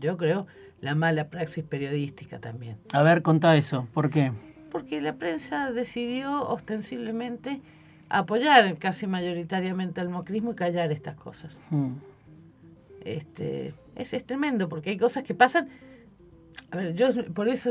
[0.00, 0.46] yo creo,
[0.80, 2.76] la mala praxis periodística también.
[2.92, 3.86] A ver, contá eso.
[3.94, 4.32] ¿Por qué?
[4.74, 7.60] Porque la prensa decidió ostensiblemente
[8.08, 11.56] apoyar casi mayoritariamente al mocrismo y callar estas cosas.
[11.70, 11.92] Mm.
[13.04, 15.68] Este, es, es tremendo porque hay cosas que pasan.
[16.72, 17.70] A ver, yo por eso,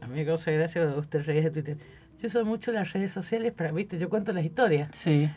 [0.00, 1.76] a mí me causa gracia cuando usted reís de Twitter.
[2.20, 5.30] Yo uso mucho las redes sociales para, viste, yo cuento las historias Sí.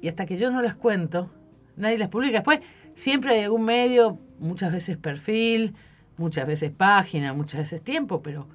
[0.00, 1.28] y hasta que yo no las cuento,
[1.76, 2.38] nadie las publica.
[2.38, 2.60] Después
[2.94, 5.74] siempre hay algún medio, muchas veces perfil,
[6.16, 8.46] muchas veces página, muchas veces tiempo, pero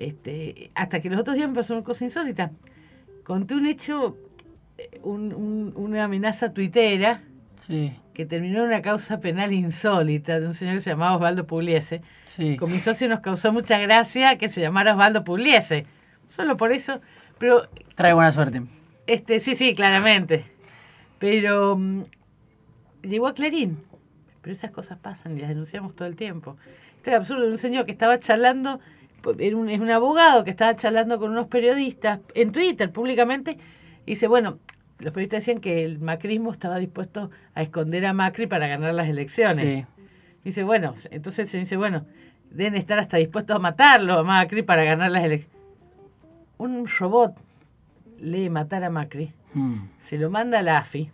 [0.00, 2.50] este, hasta que los otros días me pasó una cosa insólita.
[3.24, 4.16] Conté un hecho,
[4.78, 7.22] eh, un- un- una amenaza tuitera
[7.58, 7.92] Sí.
[8.14, 12.00] que terminó en una causa penal insólita de un señor que se llamaba Osvaldo Pugliese.
[12.24, 12.56] Sí.
[12.56, 15.86] Con mi socio nos causó mucha gracia que se llamara Osvaldo Pugliese.
[16.28, 17.00] Solo por eso.
[17.38, 18.62] Pero, Trae buena suerte.
[19.06, 20.44] este, sí, sí, claramente.
[21.18, 22.02] Pero mm,
[23.02, 23.78] llegó a Clarín.
[24.42, 26.56] Pero esas cosas pasan y las denunciamos todo el tiempo.
[26.96, 27.46] Esto es absurdo.
[27.46, 28.80] Un señor que estaba charlando,
[29.38, 33.58] era un, es un abogado que estaba charlando con unos periodistas en Twitter públicamente.
[34.06, 34.58] Y dice, bueno,
[34.98, 39.08] los periodistas decían que el macrismo estaba dispuesto a esconder a Macri para ganar las
[39.08, 39.56] elecciones.
[39.58, 39.84] Sí.
[40.44, 42.06] Dice, bueno, entonces se dice, bueno,
[42.50, 45.56] deben estar hasta dispuestos a matarlo a Macri para ganar las elecciones.
[46.58, 47.34] Un robot
[48.20, 49.88] lee matar a Macri, Mm.
[50.02, 51.10] se lo manda a la AFI.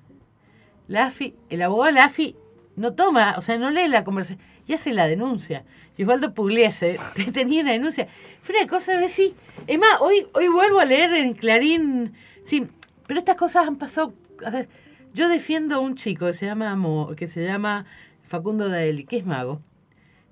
[0.88, 2.36] La AFI, el abogado de la AFI
[2.76, 5.64] no toma, o sea, no lee la conversación y hace la denuncia.
[5.98, 6.98] Osvaldo Pugliese
[7.32, 8.06] tenía una denuncia.
[8.42, 9.12] Fue una cosa, ¿ves?
[9.12, 9.34] Sí.
[9.66, 12.12] Es más, hoy, hoy vuelvo a leer en Clarín.
[12.44, 12.66] Sí,
[13.06, 14.12] pero estas cosas han pasado.
[14.44, 14.68] A ver,
[15.14, 16.76] yo defiendo a un chico que se llama,
[17.16, 17.86] que se llama
[18.24, 19.62] Facundo Daeli, que es mago,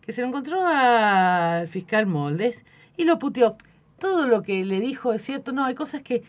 [0.02, 2.64] que se lo encontró al fiscal Moldes
[2.96, 3.56] y lo puteó.
[3.98, 5.52] Todo lo que le dijo es cierto.
[5.52, 6.22] No, hay cosas que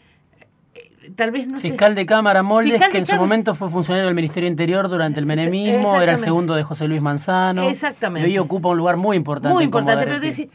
[1.16, 4.16] tal vez no Fiscal de Cámara Moldes, Fiscal que en su momento fue funcionario del
[4.16, 7.70] Ministerio Interior durante el menemismo, era el segundo de José Luis Manzano.
[7.70, 8.28] Exactamente.
[8.28, 9.54] Y hoy ocupa un lugar muy importante.
[9.54, 10.50] Muy importante, pero, decir,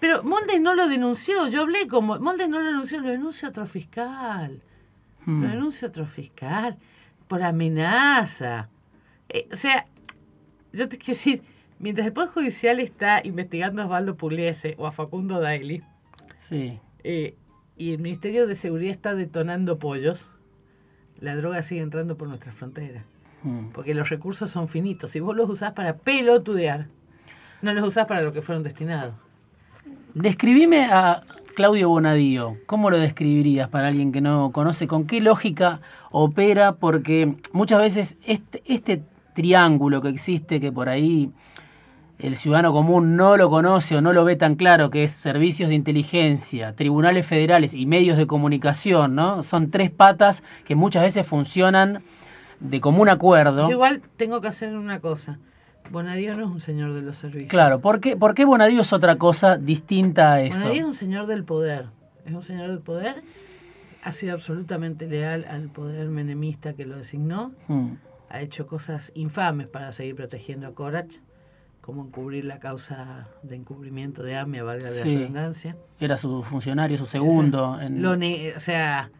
[0.00, 1.48] pero Moldes no lo denunció.
[1.48, 2.18] Yo hablé como.
[2.18, 4.60] Moldes no lo denunció, lo denuncia otro fiscal.
[5.26, 6.76] Lo denuncia otro fiscal.
[7.28, 8.68] Por amenaza.
[9.28, 9.86] Eh, o sea,
[10.72, 11.42] yo te quiero decir,
[11.78, 15.82] mientras el Poder Judicial está investigando a Osvaldo Pugliese o a Facundo Daily,
[16.36, 16.78] Sí.
[17.04, 17.36] eh,
[17.76, 20.26] y el Ministerio de Seguridad está detonando pollos,
[21.20, 23.04] la droga sigue entrando por nuestra frontera.
[23.42, 23.68] Mm.
[23.72, 25.10] Porque los recursos son finitos.
[25.10, 26.86] Si vos los usás para pelotudear,
[27.60, 29.14] no los usás para lo que fueron destinados.
[30.14, 31.22] Describime a
[31.54, 32.56] Claudio Bonadío.
[32.66, 34.86] ¿Cómo lo describirías para alguien que no conoce?
[34.86, 35.80] ¿Con qué lógica
[36.10, 36.72] opera?
[36.72, 39.02] Porque muchas veces este, este
[39.34, 41.30] triángulo que existe, que por ahí
[42.22, 45.68] el ciudadano común no lo conoce o no lo ve tan claro, que es servicios
[45.68, 49.42] de inteligencia, tribunales federales y medios de comunicación, ¿no?
[49.42, 52.02] Son tres patas que muchas veces funcionan
[52.60, 53.66] de común acuerdo.
[53.66, 55.38] Yo igual tengo que hacer una cosa.
[55.90, 57.50] Bonadío no es un señor de los servicios.
[57.50, 60.60] Claro, ¿por qué, ¿por qué Bonadío es otra cosa distinta a eso?
[60.60, 61.86] Bonadío es un señor del poder.
[62.24, 63.22] Es un señor del poder.
[64.04, 67.52] Ha sido absolutamente leal al poder menemista que lo designó.
[67.66, 67.94] Mm,
[68.30, 71.16] Ha hecho cosas infames para seguir protegiendo a Corach,
[71.82, 75.16] como encubrir la causa de encubrimiento de AMIA, valga la Sí.
[75.18, 75.76] redundancia.
[76.00, 77.78] Era su funcionario, su segundo.
[77.80, 79.10] en- Lo o sea,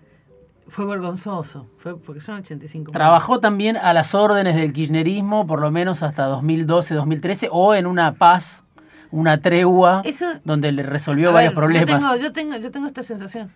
[0.69, 1.67] fue vergonzoso.
[1.79, 6.27] Fue porque son 85 Trabajó también a las órdenes del kirchnerismo, por lo menos hasta
[6.27, 8.65] 2012-2013, o en una paz,
[9.11, 12.01] una tregua, Eso- donde le resolvió varios ver, problemas.
[12.03, 13.51] Yo tengo, yo, tengo, yo tengo esta sensación.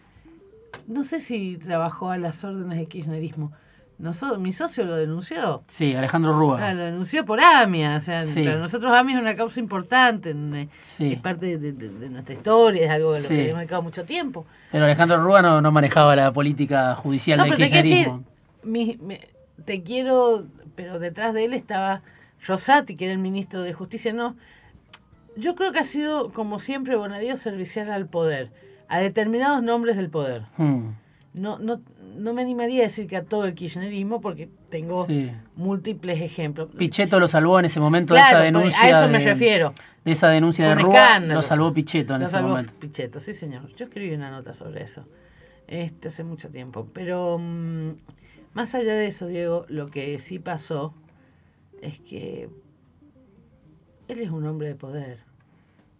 [0.88, 3.52] No sé si trabajó a las órdenes de kirchnerismo.
[3.98, 5.62] Nosotros, mi socio lo denunció.
[5.68, 6.58] Sí, Alejandro Rúa.
[6.60, 7.96] Ah, lo denunció por AMIA.
[7.96, 8.44] O sea, Sí.
[8.44, 10.30] para nosotros AMIA es una causa importante.
[10.30, 11.14] en, Sí.
[11.14, 13.34] Es parte de, de- de nuestra historia, es algo de lo Sí.
[13.34, 14.44] que hemos dedicado mucho tiempo.
[14.70, 18.04] Pero Alejandro Rúa no, no manejaba la política judicial No, del pero te quiero decir,
[18.04, 18.24] kirchnerismo.
[18.64, 19.28] mi- me-
[19.64, 22.02] te quiero, pero detrás de él estaba
[22.46, 24.12] Rosati, que era el ministro de Justicia.
[24.12, 24.36] No,
[25.36, 28.50] yo creo que ha sido, como siempre, Bonadío servicial al poder,
[28.88, 30.42] a determinados nombres del poder.
[30.58, 30.90] Mm,
[31.34, 31.80] no, no,
[32.16, 35.30] no me animaría a decir que a todo el kirchnerismo porque tengo Sí.
[35.54, 36.68] múltiples ejemplos.
[36.76, 38.82] Pichetto lo salvó en ese momento de esa denuncia.
[38.82, 39.72] a eso me de- refiero.
[40.04, 42.72] de esa denuncia de Rúa, lo salvó Pichetto en Lo ese salvó momento.
[42.78, 43.66] Pichetto, sí señor.
[43.76, 45.04] Yo escribí una nota sobre eso
[45.68, 46.88] este, hace mucho tiempo.
[46.92, 47.90] Pero mm,
[48.54, 50.94] más allá de eso, Diego, lo que sí pasó
[51.82, 52.48] es que
[54.08, 55.18] él es un hombre de poder.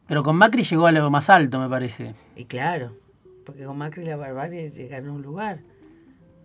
[0.07, 2.15] Pero con Macri llegó a lo más alto, me parece.
[2.37, 2.93] Y claro,
[3.45, 5.59] porque con Macri la barbarie llega a un lugar.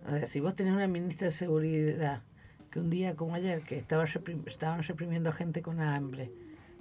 [0.06, 2.22] O sea, si vos tenés una ministra de seguridad
[2.70, 6.30] que un día como ayer, que estaba reprim- estaban reprimiendo a gente con hambre,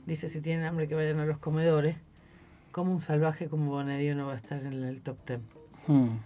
[0.06, 1.96] dice si tienen hambre que vayan a los comedores,
[2.72, 5.42] como un salvaje como Bonadío no va a estar en el top ten?
[5.88, 6.18] Hmm.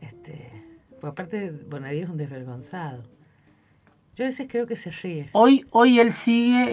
[0.00, 0.50] Este,
[1.00, 3.04] pues aparte, Bonadío es un desvergonzado.
[4.16, 5.28] Yo a veces creo que se ríe.
[5.32, 6.66] Hoy, hoy él sigue,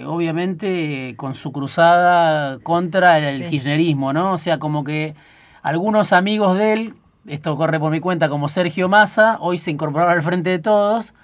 [0.00, 3.46] eh, obviamente, con su cruzada contra el, Sí.
[3.46, 4.32] kirchnerismo, ¿no?
[4.32, 5.14] O sea, como que
[5.62, 6.94] algunos amigos de él,
[7.26, 11.14] esto corre por mi cuenta, como Sergio Massa, hoy se incorporaron al frente de todos.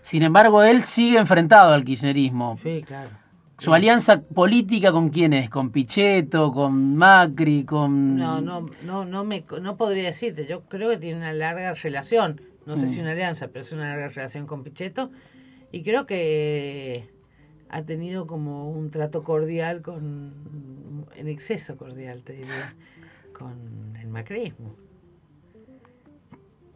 [0.00, 2.58] Sin embargo, él sigue enfrentado al kirchnerismo.
[2.62, 3.10] Sí, claro.
[3.58, 5.48] ¿Su alianza política con quién es?
[5.48, 6.52] ¿Con Pichetto?
[6.52, 7.64] ¿Con Macri?
[7.64, 8.16] ¿Con...?
[8.16, 10.46] No, no, no, no me, no podría decirte.
[10.46, 12.40] Yo creo que tiene una larga relación.
[12.66, 15.10] No sé si una alianza, pero es una larga relación con Pichetto.
[15.70, 17.08] Y creo que
[17.68, 22.74] ha tenido como un trato cordial con, en exceso cordial, te diría,
[23.38, 24.74] con el macrismo.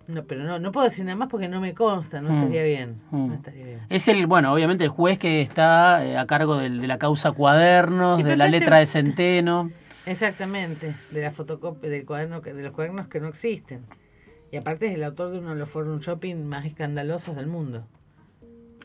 [0.09, 2.37] No, pero no, no puedo decir nada más porque no me consta, no Mm.
[2.39, 3.01] estaría bien.
[3.11, 3.27] Mm.
[3.29, 3.81] No estaría bien.
[3.89, 7.33] Es el, bueno, obviamente el juez que está eh, a cargo del- de la causa
[7.33, 9.71] cuadernos, Sí, de la letra de Centeno.
[10.07, 13.81] Exactamente, de la fotocopia del cuaderno que, de los cuadernos que no existen.
[14.53, 17.85] Y aparte es el autor de uno de los forum shopping más escandalosos del mundo.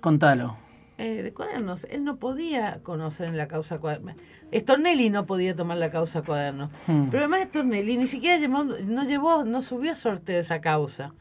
[0.01, 0.57] Contalo.
[1.01, 4.17] Eh, de cuadernos, él no podía conocer en la causa cuadernos.
[4.53, 6.69] Stornelli no podía tomar la causa cuadernos.
[6.85, 7.07] Hmm.
[7.09, 11.15] Pero además Stornelli ni siquiera llevó, no llevó, no subió a sorteo esa causa.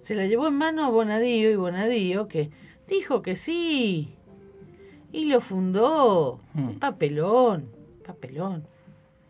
[0.00, 2.50] Se la llevó en mano a Bonadío y Bonadío que
[2.86, 4.14] dijo que sí.
[5.10, 6.40] Y lo fundó.
[6.54, 6.68] Hmm.
[6.68, 7.68] Un papelón,
[8.06, 8.64] papelón.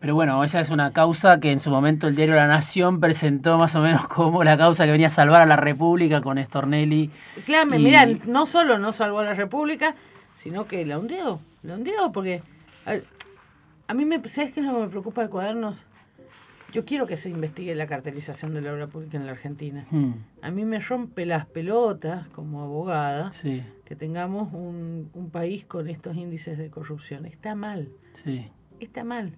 [0.01, 3.57] Pero bueno, esa es una causa que en su momento el diario La Nación presentó
[3.57, 7.11] más o menos como la causa que venía a salvar a la República con Stornelli.
[7.45, 9.95] Claro, Y- mirá, no solo no salvó a la República,
[10.37, 11.39] sino que la hundió.
[11.63, 12.41] La hundió porque
[13.87, 15.83] a mí, me, ¿sabes qué es lo que me preocupa de cuadernos?
[16.73, 19.85] Yo quiero que se investigue la cartelización de la obra pública en la Argentina.
[19.91, 25.65] Hmm, A mí me rompe las pelotas como abogada Sí, que tengamos un, un país
[25.65, 27.25] con estos índices de corrupción.
[27.25, 28.47] Está mal, sí.
[28.79, 29.33] está mal.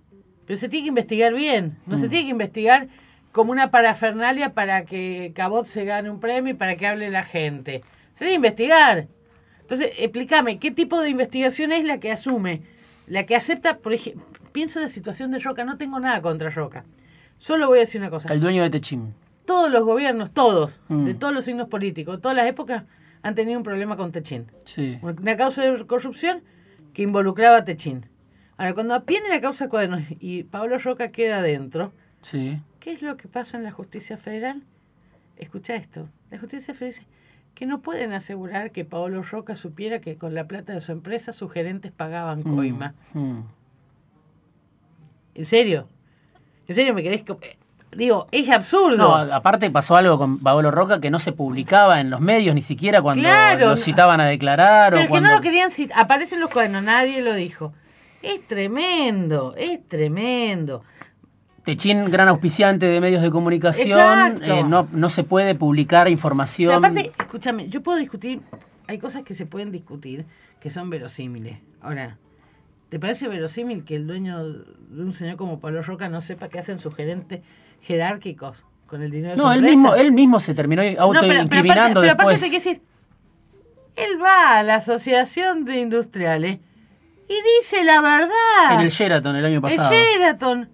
[0.45, 2.09] Pero se tiene que investigar bien, no se Mm.
[2.09, 2.87] tiene que investigar
[3.31, 7.23] como una parafernalia para que Cabot se gane un premio y para que hable la
[7.23, 7.81] gente.
[8.13, 9.07] Se tiene que investigar.
[9.61, 12.61] Entonces, explícame, ¿qué tipo de investigación es la que asume?
[13.07, 16.49] La que acepta, por ejemplo, pienso en la situación de Roca, no tengo nada contra
[16.49, 16.83] Roca.
[17.39, 19.13] Solo voy a decir una cosa El dueño de Techín.
[19.45, 21.05] todos los gobiernos, todos, Mm.
[21.05, 22.83] de todos los signos políticos, todas las épocas,
[23.23, 24.45] han tenido un problema con Techín.
[24.65, 24.99] Sí.
[25.01, 26.41] Una causa de corrupción
[26.93, 28.05] que involucraba a Techín.
[28.63, 32.61] Ahora, cuando viene la causa Cuadernos y Pablo Roca queda adentro, Sí.
[32.79, 34.63] ¿qué es lo que pasa en la justicia federal?
[35.35, 36.07] Escucha esto.
[36.31, 37.07] La justicia federal dice
[37.55, 41.33] que no pueden asegurar que Pablo Roca supiera que con la plata de su empresa
[41.33, 42.93] sus gerentes pagaban Hmm, coima.
[43.13, 43.39] hmm.
[45.35, 45.89] ¿En serio?
[46.65, 47.23] ¿En serio me querés...
[47.91, 48.95] Digo, es absurdo.
[48.97, 52.61] No, aparte pasó algo con Paolo Roca que no se publicaba en los medios ni
[52.61, 55.27] siquiera cuando Claro, lo citaban a declarar Pero o que cuando...
[55.29, 55.99] no lo querían citar.
[55.99, 57.73] Aparecen los cuadernos, nadie lo dijo.
[58.23, 60.83] Es tremendo, es tremendo.
[61.63, 66.73] Techín, gran auspiciante de medios de comunicación, eh, no, no se puede publicar Pero información.
[66.73, 68.41] aparte, escúchame, yo puedo discutir,
[68.87, 70.25] hay cosas que se pueden discutir
[70.59, 71.57] que son verosímiles.
[71.81, 72.17] Ahora,
[72.89, 76.59] ¿te parece verosímil que el dueño de un señor como Pablo Roca no sepa qué
[76.59, 77.41] hacen sus gerentes
[77.81, 78.57] jerárquicos
[78.87, 79.75] con el dinero de no, su él empresa?
[79.75, 82.41] mismo, él mismo se terminó No, pero- autoincriminando pero aparte, pero aparte después.
[82.41, 82.81] te quiero decir,
[83.95, 86.59] él va a la Asociación de Industriales
[87.27, 88.73] y dice la verdad.
[88.73, 89.91] En el Sheraton el año pasado.
[89.93, 90.69] El Sheraton.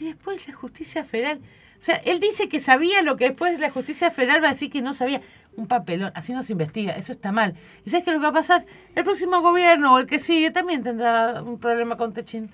[0.00, 1.40] Y después la justicia federal.
[1.80, 4.70] O sea, él dice que sabía lo que después la justicia federal va a decir
[4.70, 5.20] que no sabía.
[5.56, 6.12] Un papelón.
[6.14, 6.92] Así no se investiga.
[6.94, 7.54] Eso está mal.
[7.84, 8.64] ¿Y sabes qué es lo que va a pasar?
[8.94, 12.50] El próximo gobierno o el que sigue también tendrá un problema con Techín.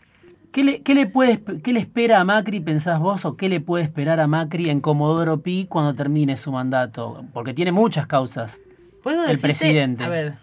[0.50, 3.60] ¿Qué le, qué le puede, qué le espera a Macri, pensás vos, o qué le
[3.60, 7.24] puede esperar a Macri en Comodoro Pi cuando termine su mandato?
[7.34, 8.62] Porque tiene muchas causas.
[9.02, 10.04] ¿Puedo El decirte- presidente.
[10.04, 10.38] A ver.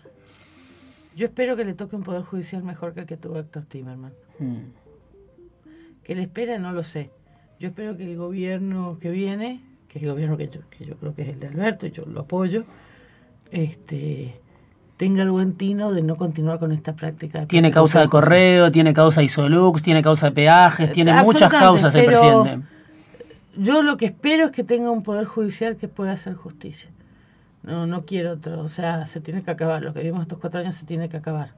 [1.15, 4.11] Yo espero que le toque un poder judicial mejor que el que tuvo Héctor Timerman.
[4.37, 4.71] Hmm.
[6.03, 6.59] ¿Qué le espera?
[6.59, 7.09] No lo sé.
[7.59, 10.97] Yo espero que el gobierno que viene, que es el gobierno que yo, que yo
[10.97, 12.65] creo que es el de Alberto, y yo lo apoyo,
[13.49, 14.39] este
[14.97, 17.41] tenga el buen tino de no continuar con esta práctica.
[17.41, 21.95] de Tiene causa de correo, tiene causa Isolux, tiene causa de peajes, tiene muchas causas
[21.95, 22.59] el presidente.
[23.57, 26.89] yo lo que espero es que tenga un poder judicial que pueda hacer justicia.
[27.65, 28.59] No, no quiero otro.
[28.61, 29.81] O sea, se tiene que acabar.
[29.81, 31.49] Lo que vimos estos cuatro años se tiene que acabar.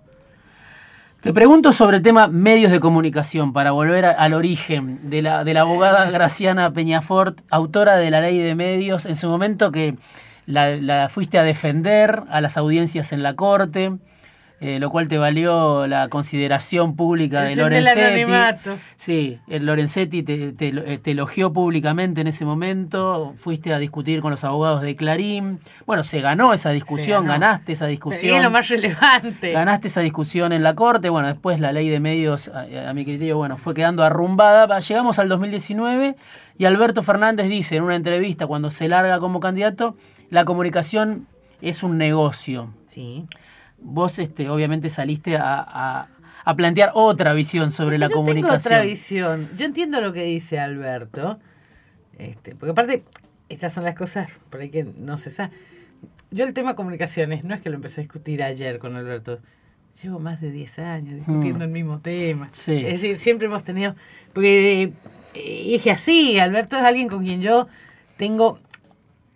[1.22, 5.44] Te pregunto sobre el tema medios de comunicación, para volver a- al origen de la,
[5.44, 9.96] de la abogada Graciana Peñafort, autora de la ley de medios, en su momento que
[10.46, 13.94] la, la fuiste a defender a las audiencias en la corte,
[14.60, 18.22] eh, lo cual te valió la consideración pública de Lorenzetti.
[18.96, 24.32] Sí, el Lorenzetti te, te- te elogió públicamente en ese momento, fuiste a discutir con
[24.32, 25.60] los abogados de Clarín.
[25.86, 27.40] Bueno, se ganó esa discusión, ganó.
[27.40, 28.38] ganaste esa discusión.
[28.38, 29.52] es lo más relevante.
[29.52, 33.06] Ganaste esa discusión en la corte, bueno, después la ley de medios, a, a mi
[33.06, 34.80] criterio, bueno, fue quedando arrumbada.
[34.80, 36.16] Llegamos al 2019
[36.58, 39.96] y Alberto Fernández dice en una entrevista cuando se larga como candidato,
[40.32, 41.28] la comunicación
[41.62, 42.70] es un negocio.
[42.88, 43.26] Sí.
[43.80, 46.08] Vos, este, obviamente, saliste a, a-
[46.44, 48.74] a plantear otra visión sobre la Yo tengo comunicación.
[48.74, 49.50] otra visión.
[49.58, 51.40] Yo entiendo lo que dice Alberto.
[52.18, 53.04] Este, porque aparte,
[53.50, 55.52] estas son las cosas por ahí que no se sabe.
[56.32, 59.40] Yo el tema comunicaciones, no es que lo empecé a discutir ayer con Alberto.
[60.02, 61.64] Llevo más de 10 años discutiendo Mm.
[61.64, 62.50] el mismo tema.
[62.54, 62.76] Sí.
[62.78, 63.96] Es decir, siempre hemos tenido...
[64.34, 64.94] Porque
[65.34, 67.68] eh, dije así, Alberto es alguien con quien yo
[68.16, 68.60] tengo...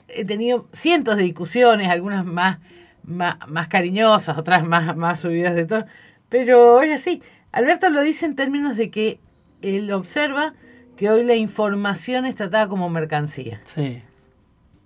[0.08, 2.60] He tenido cientos de discusiones, algunas más,
[3.04, 5.86] más, más cariñosas, otras más, más subidas de tono.
[6.30, 7.22] Pero es así.
[7.52, 9.20] Alberto lo dice en términos de que
[9.62, 10.54] él observa
[10.96, 13.60] que hoy la información es tratada como mercancía.
[13.64, 14.02] Sí,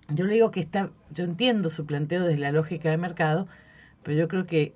[0.08, 3.48] Yo le digo que está, yo entiendo su planteo desde la lógica de mercado,
[4.04, 4.72] pero yo creo que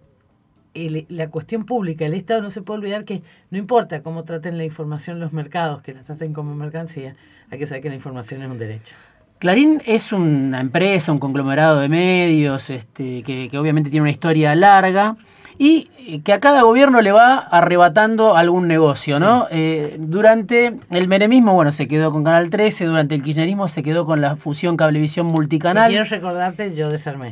[0.75, 4.57] el- la cuestión pública, el Estado no se puede olvidar que no importa cómo traten
[4.59, 7.15] la información los mercados, que la traten como mercancía,
[7.51, 8.95] hay que saber que la información es un derecho.
[9.41, 14.55] Clarín es una empresa, un conglomerado de medios, este, que, que obviamente tiene una historia
[14.55, 15.17] larga
[15.57, 19.47] y eh, que a cada gobierno le va arrebatando algún negocio, ¿no?
[19.51, 24.05] Eh, durante el menemismo, bueno, se quedó con Canal 13, durante el kirchnerismo se quedó
[24.05, 25.91] con la fusión cablevisión Y multicanal.
[25.91, 27.31] quiero recordarte, yo desarmé,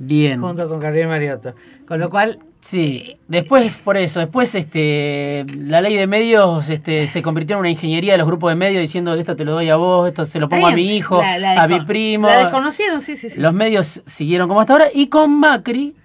[0.00, 0.40] Bien.
[0.40, 1.54] junto con Gabriel Mariotto.
[1.86, 7.20] Con lo cual, Sí, después por eso, después este la ley de medios este, se
[7.20, 9.74] convirtió en una ingeniería de los grupos de medios diciendo esto te lo doy a
[9.74, 12.28] vos, esto se lo pongo a mi hijo, la- la a mi primo.
[12.28, 13.40] La desconocieron, sí, sí, sí.
[13.40, 15.96] Los medios siguieron como hasta ahora y con Macri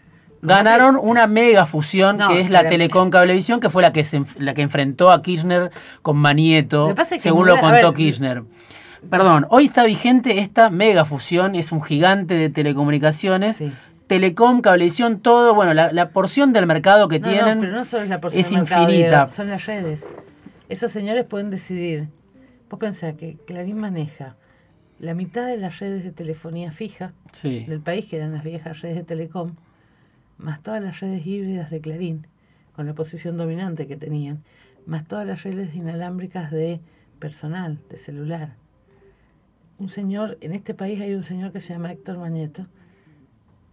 [0.41, 4.03] ganaron una mega fusión No, que es la pero- Telecom Cablevisión, que fue la que
[4.03, 5.69] se la que enfrentó a Kirchner
[6.01, 8.41] con Manieto, que que según lo contó ver, Kirchner.
[9.11, 13.57] Perdón, hoy está vigente esta mega fusión, es un gigante de telecomunicaciones.
[13.57, 13.71] Sí.
[14.07, 17.85] Telecom, Cablevisión, todo, bueno, la, la porción del mercado que No, tienen no, pero no
[17.85, 19.09] solo es la porción es del mercado, infinita.
[19.17, 20.07] Diego, son las redes.
[20.69, 22.07] Esos señores pueden decidir.
[22.69, 24.35] Vos pensás que Clarín maneja
[24.99, 27.65] la mitad de las redes de telefonía fija Sí.
[27.67, 29.55] del país, que eran las viejas redes de Telecom,
[30.37, 32.27] más todas las redes híbridas de Clarín,
[32.75, 34.43] con la posición dominante que tenían,
[34.85, 36.79] más todas las redes inalámbricas de
[37.19, 38.55] personal, de celular.
[39.79, 42.65] Un señor, en este país hay un señor que se llama Héctor Mañeto,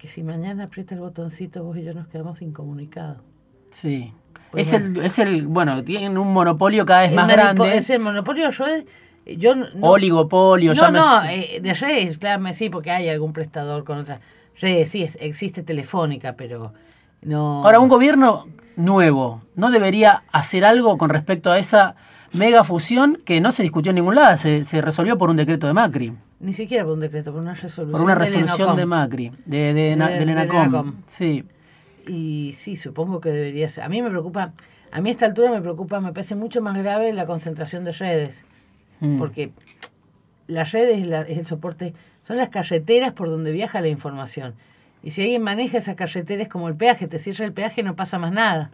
[0.05, 3.17] que si mañana aprieta el botoncito, vos y yo nos quedamos incomunicados.
[3.71, 4.13] Sí.
[4.51, 7.75] Pues es, el, es el, bueno, tienen un monopolio cada vez El más grande.
[7.79, 8.85] Es el monopolio de redes.
[9.39, 13.97] Yo no, Oligopolio, no, no, eh, de redes, claro, sí, porque hay algún prestador con
[13.97, 14.21] otras
[14.61, 14.91] redes.
[14.91, 16.75] Sí, es- existe Telefónica, pero
[17.23, 17.65] no.
[17.65, 18.47] Ahora, un gobierno
[18.77, 21.95] nuevo no debería hacer algo con respecto a esa
[22.35, 25.67] mega fusión que no se discutió en ningún lado, se, se resolvió por un decreto
[25.67, 26.13] de Macri,
[26.45, 27.91] Ni siquiera por un decreto, por una resolución.
[27.93, 30.59] por una resolución de Macri, de, de, Na- De- del del ENACOM.
[30.69, 30.95] ENACOM.
[31.07, 31.45] Sí,
[32.07, 33.85] Y sí, supongo que debería ser.
[33.85, 34.53] A mí me preocupa,
[34.93, 37.93] a mí a esta altura me preocupa, me parece mucho más grave la concentración de
[37.93, 38.43] redes.
[39.01, 39.19] Mm.
[39.19, 39.51] Porque
[40.47, 41.95] las redes es, la- es el soporte,
[42.27, 44.53] son las carreteras por donde viaja la información.
[45.03, 47.95] Y si alguien maneja esas carreteras como el peaje, te cierra el peaje y no
[47.97, 48.71] pasa más nada.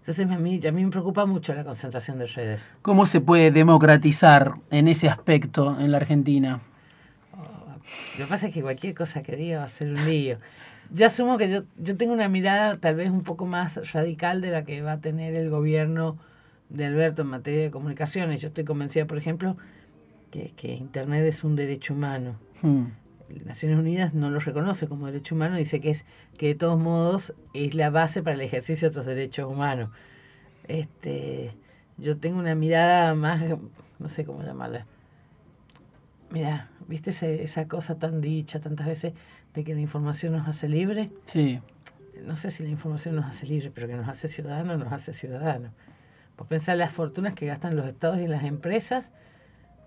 [0.00, 2.60] Entonces a mí, a mí me preocupa mucho la concentración de redes.
[2.80, 6.60] ¿Cómo se puede democratizar en ese aspecto en la Argentina?
[8.18, 10.38] Lo que pasa es que cualquier cosa que diga va a ser un lío.
[10.92, 14.50] Yo asumo que yo, yo tengo una mirada tal vez un poco más radical de
[14.50, 16.18] la que va a tener el gobierno
[16.68, 18.40] de Alberto en materia de comunicaciones.
[18.40, 19.56] Yo estoy convencida, por ejemplo,
[20.30, 22.36] que, que Internet es un derecho humano.
[22.62, 22.86] Mm.
[23.44, 26.04] Naciones Unidas no lo reconoce como derecho humano, dice que es
[26.36, 29.90] que de todos modos es la base para el ejercicio de otros derechos humanos.
[30.66, 31.52] Este,
[31.96, 33.42] yo tengo una mirada más,
[33.98, 34.86] no sé cómo llamarla.
[36.30, 39.12] Mira, ¿viste ese- esa cosa tan dicha tantas veces
[39.54, 41.10] de que la información nos hace libre?
[41.24, 41.60] Sí,
[42.24, 45.14] No sé si la información nos hace libre, pero que nos hace ciudadanos, nos hace
[45.14, 45.72] ciudadanos.
[46.36, 49.10] Vos pensás las fortunas que gastan los estados y las empresas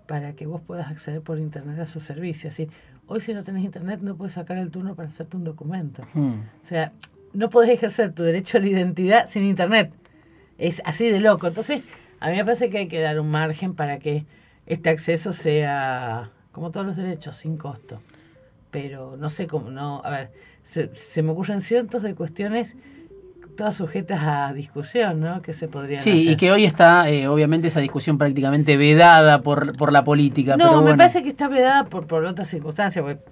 [0.08, 2.52] para que vos puedas acceder por internet a sus servicios.
[2.52, 2.68] Así,
[3.06, 6.02] hoy si no tenés internet no puedes sacar el turno para hacerte un documento.
[6.14, 6.32] Mm.
[6.64, 6.92] O sea,
[7.34, 9.92] no podés ejercer tu derecho a la identidad sin internet.
[10.58, 11.46] Es así de loco.
[11.46, 11.84] Entonces,
[12.18, 14.24] a mí me parece que hay que dar un margen para que
[14.66, 18.00] este acceso sea, como todos los derechos, sin costo.
[18.70, 20.32] Pero no sé cómo, no, a ver,
[20.64, 22.76] se, se me ocurren cientos de cuestiones
[23.54, 25.42] todas sujetas a discusión, ¿no?
[25.42, 29.76] Que se podrían Sí, y que hoy está, eh, obviamente, esa discusión prácticamente vedada por,
[29.76, 30.56] por la política.
[30.56, 30.96] No, pero me bueno.
[30.98, 33.04] parece que está vedada por, por otras circunstancias.
[33.04, 33.22] porque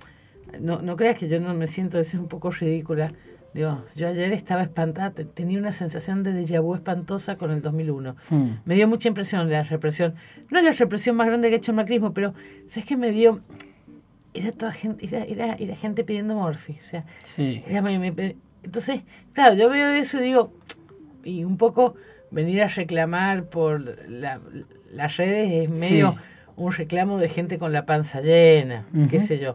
[0.60, 3.12] no, no creas que yo no me siento, eso es un poco ridícula.
[3.54, 7.60] Digo, yo ayer estaba espantada, te- tenía una sensación de déjà vu espantosa con el
[7.60, 8.16] 2001.
[8.30, 8.48] Hmm.
[8.64, 10.14] Me dio mucha impresión la represión.
[10.50, 12.32] No es la represión más grande que ha hecho el macrismo, pero
[12.68, 13.40] ¿sabes qué me dio?
[14.34, 16.78] Era toda gente, era, era, era gente pidiendo morfi.
[16.80, 17.62] O sea, Sí.
[17.66, 19.02] era- me- me- entonces,
[19.34, 20.52] claro, yo veo eso y digo,
[21.22, 21.94] y un poco
[22.30, 24.40] venir a reclamar por la-
[24.90, 26.18] las redes es medio Sí.
[26.56, 29.54] un reclamo de gente con la panza llena, qué sé yo.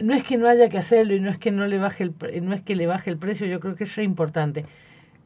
[0.00, 2.12] No es que no haya que hacerlo y no es que no le baje el
[2.44, 4.64] no es que le baje el precio, yo creo que es importante.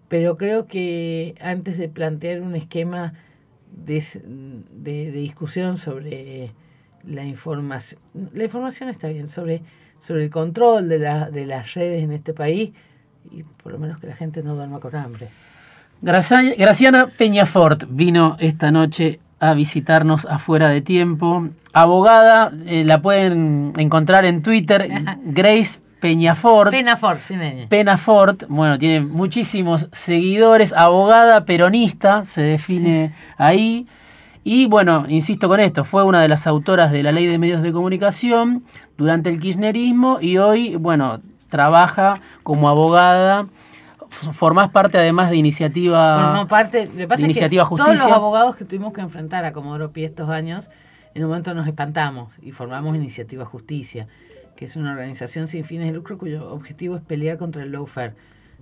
[0.09, 3.15] Pero creo que antes de plantear un esquema
[3.71, 4.03] de,
[4.71, 6.53] de- discusión sobre
[7.05, 8.01] la información,
[8.35, 9.63] la información está bien, sobre,
[10.01, 12.73] sobre el control de, la, de las redes en este país
[13.31, 15.29] y por lo menos que la gente no duerma con hambre.
[16.03, 21.49] Gracia- Graciana Peñafort vino esta noche a visitarnos afuera de tiempo.
[21.73, 24.89] Abogada, eh, la pueden encontrar en Twitter,
[25.25, 26.71] Grace Peñafort.
[26.71, 27.67] Pena Ford, sin ñ.
[27.69, 33.89] Penafort, bueno, tiene muchísimos seguidores, abogada peronista, se define ahí.
[34.45, 37.63] Y bueno, insisto con esto, fue una de las autoras de la ley de medios
[37.63, 38.63] de comunicación
[38.97, 42.15] durante el kirchnerismo y hoy, bueno, trabaja
[42.45, 43.47] como abogada.
[44.13, 46.29] Formás parte además de iniciativa.
[46.29, 48.09] Formó parte, lo que pasa es que Iniciativa todos Justicia.
[48.09, 50.69] los abogados que tuvimos que enfrentar a Comodoro Pi estos años,
[51.15, 54.07] en un momento nos espantamos y formamos Iniciativa Justicia,
[54.55, 58.15] que es una organización sin fines de lucro cuyo objetivo es pelear contra el lawfare.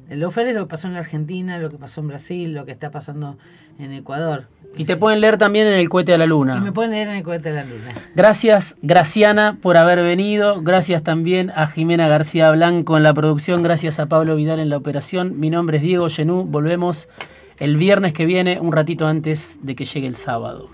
[0.08, 2.64] El lawfare es lo que pasó en la Argentina, lo que pasó en Brasil, lo
[2.64, 3.36] que está pasando
[3.78, 4.46] en Ecuador.
[4.76, 6.56] Y te pueden leer también en el cohete a la luna.
[6.56, 7.92] Y me pueden leer en el cohete de la luna.
[8.14, 10.62] Gracias, Graciana, por haber venido.
[10.62, 13.62] Gracias también a Jimena García Blanco en la producción.
[13.62, 15.38] Gracias a Pablo Vidal en la operación.
[15.40, 16.44] Mi nombre es Diego Genú.
[16.44, 17.08] Volvemos
[17.58, 20.70] el viernes que viene, un ratito antes de que llegue el sábado.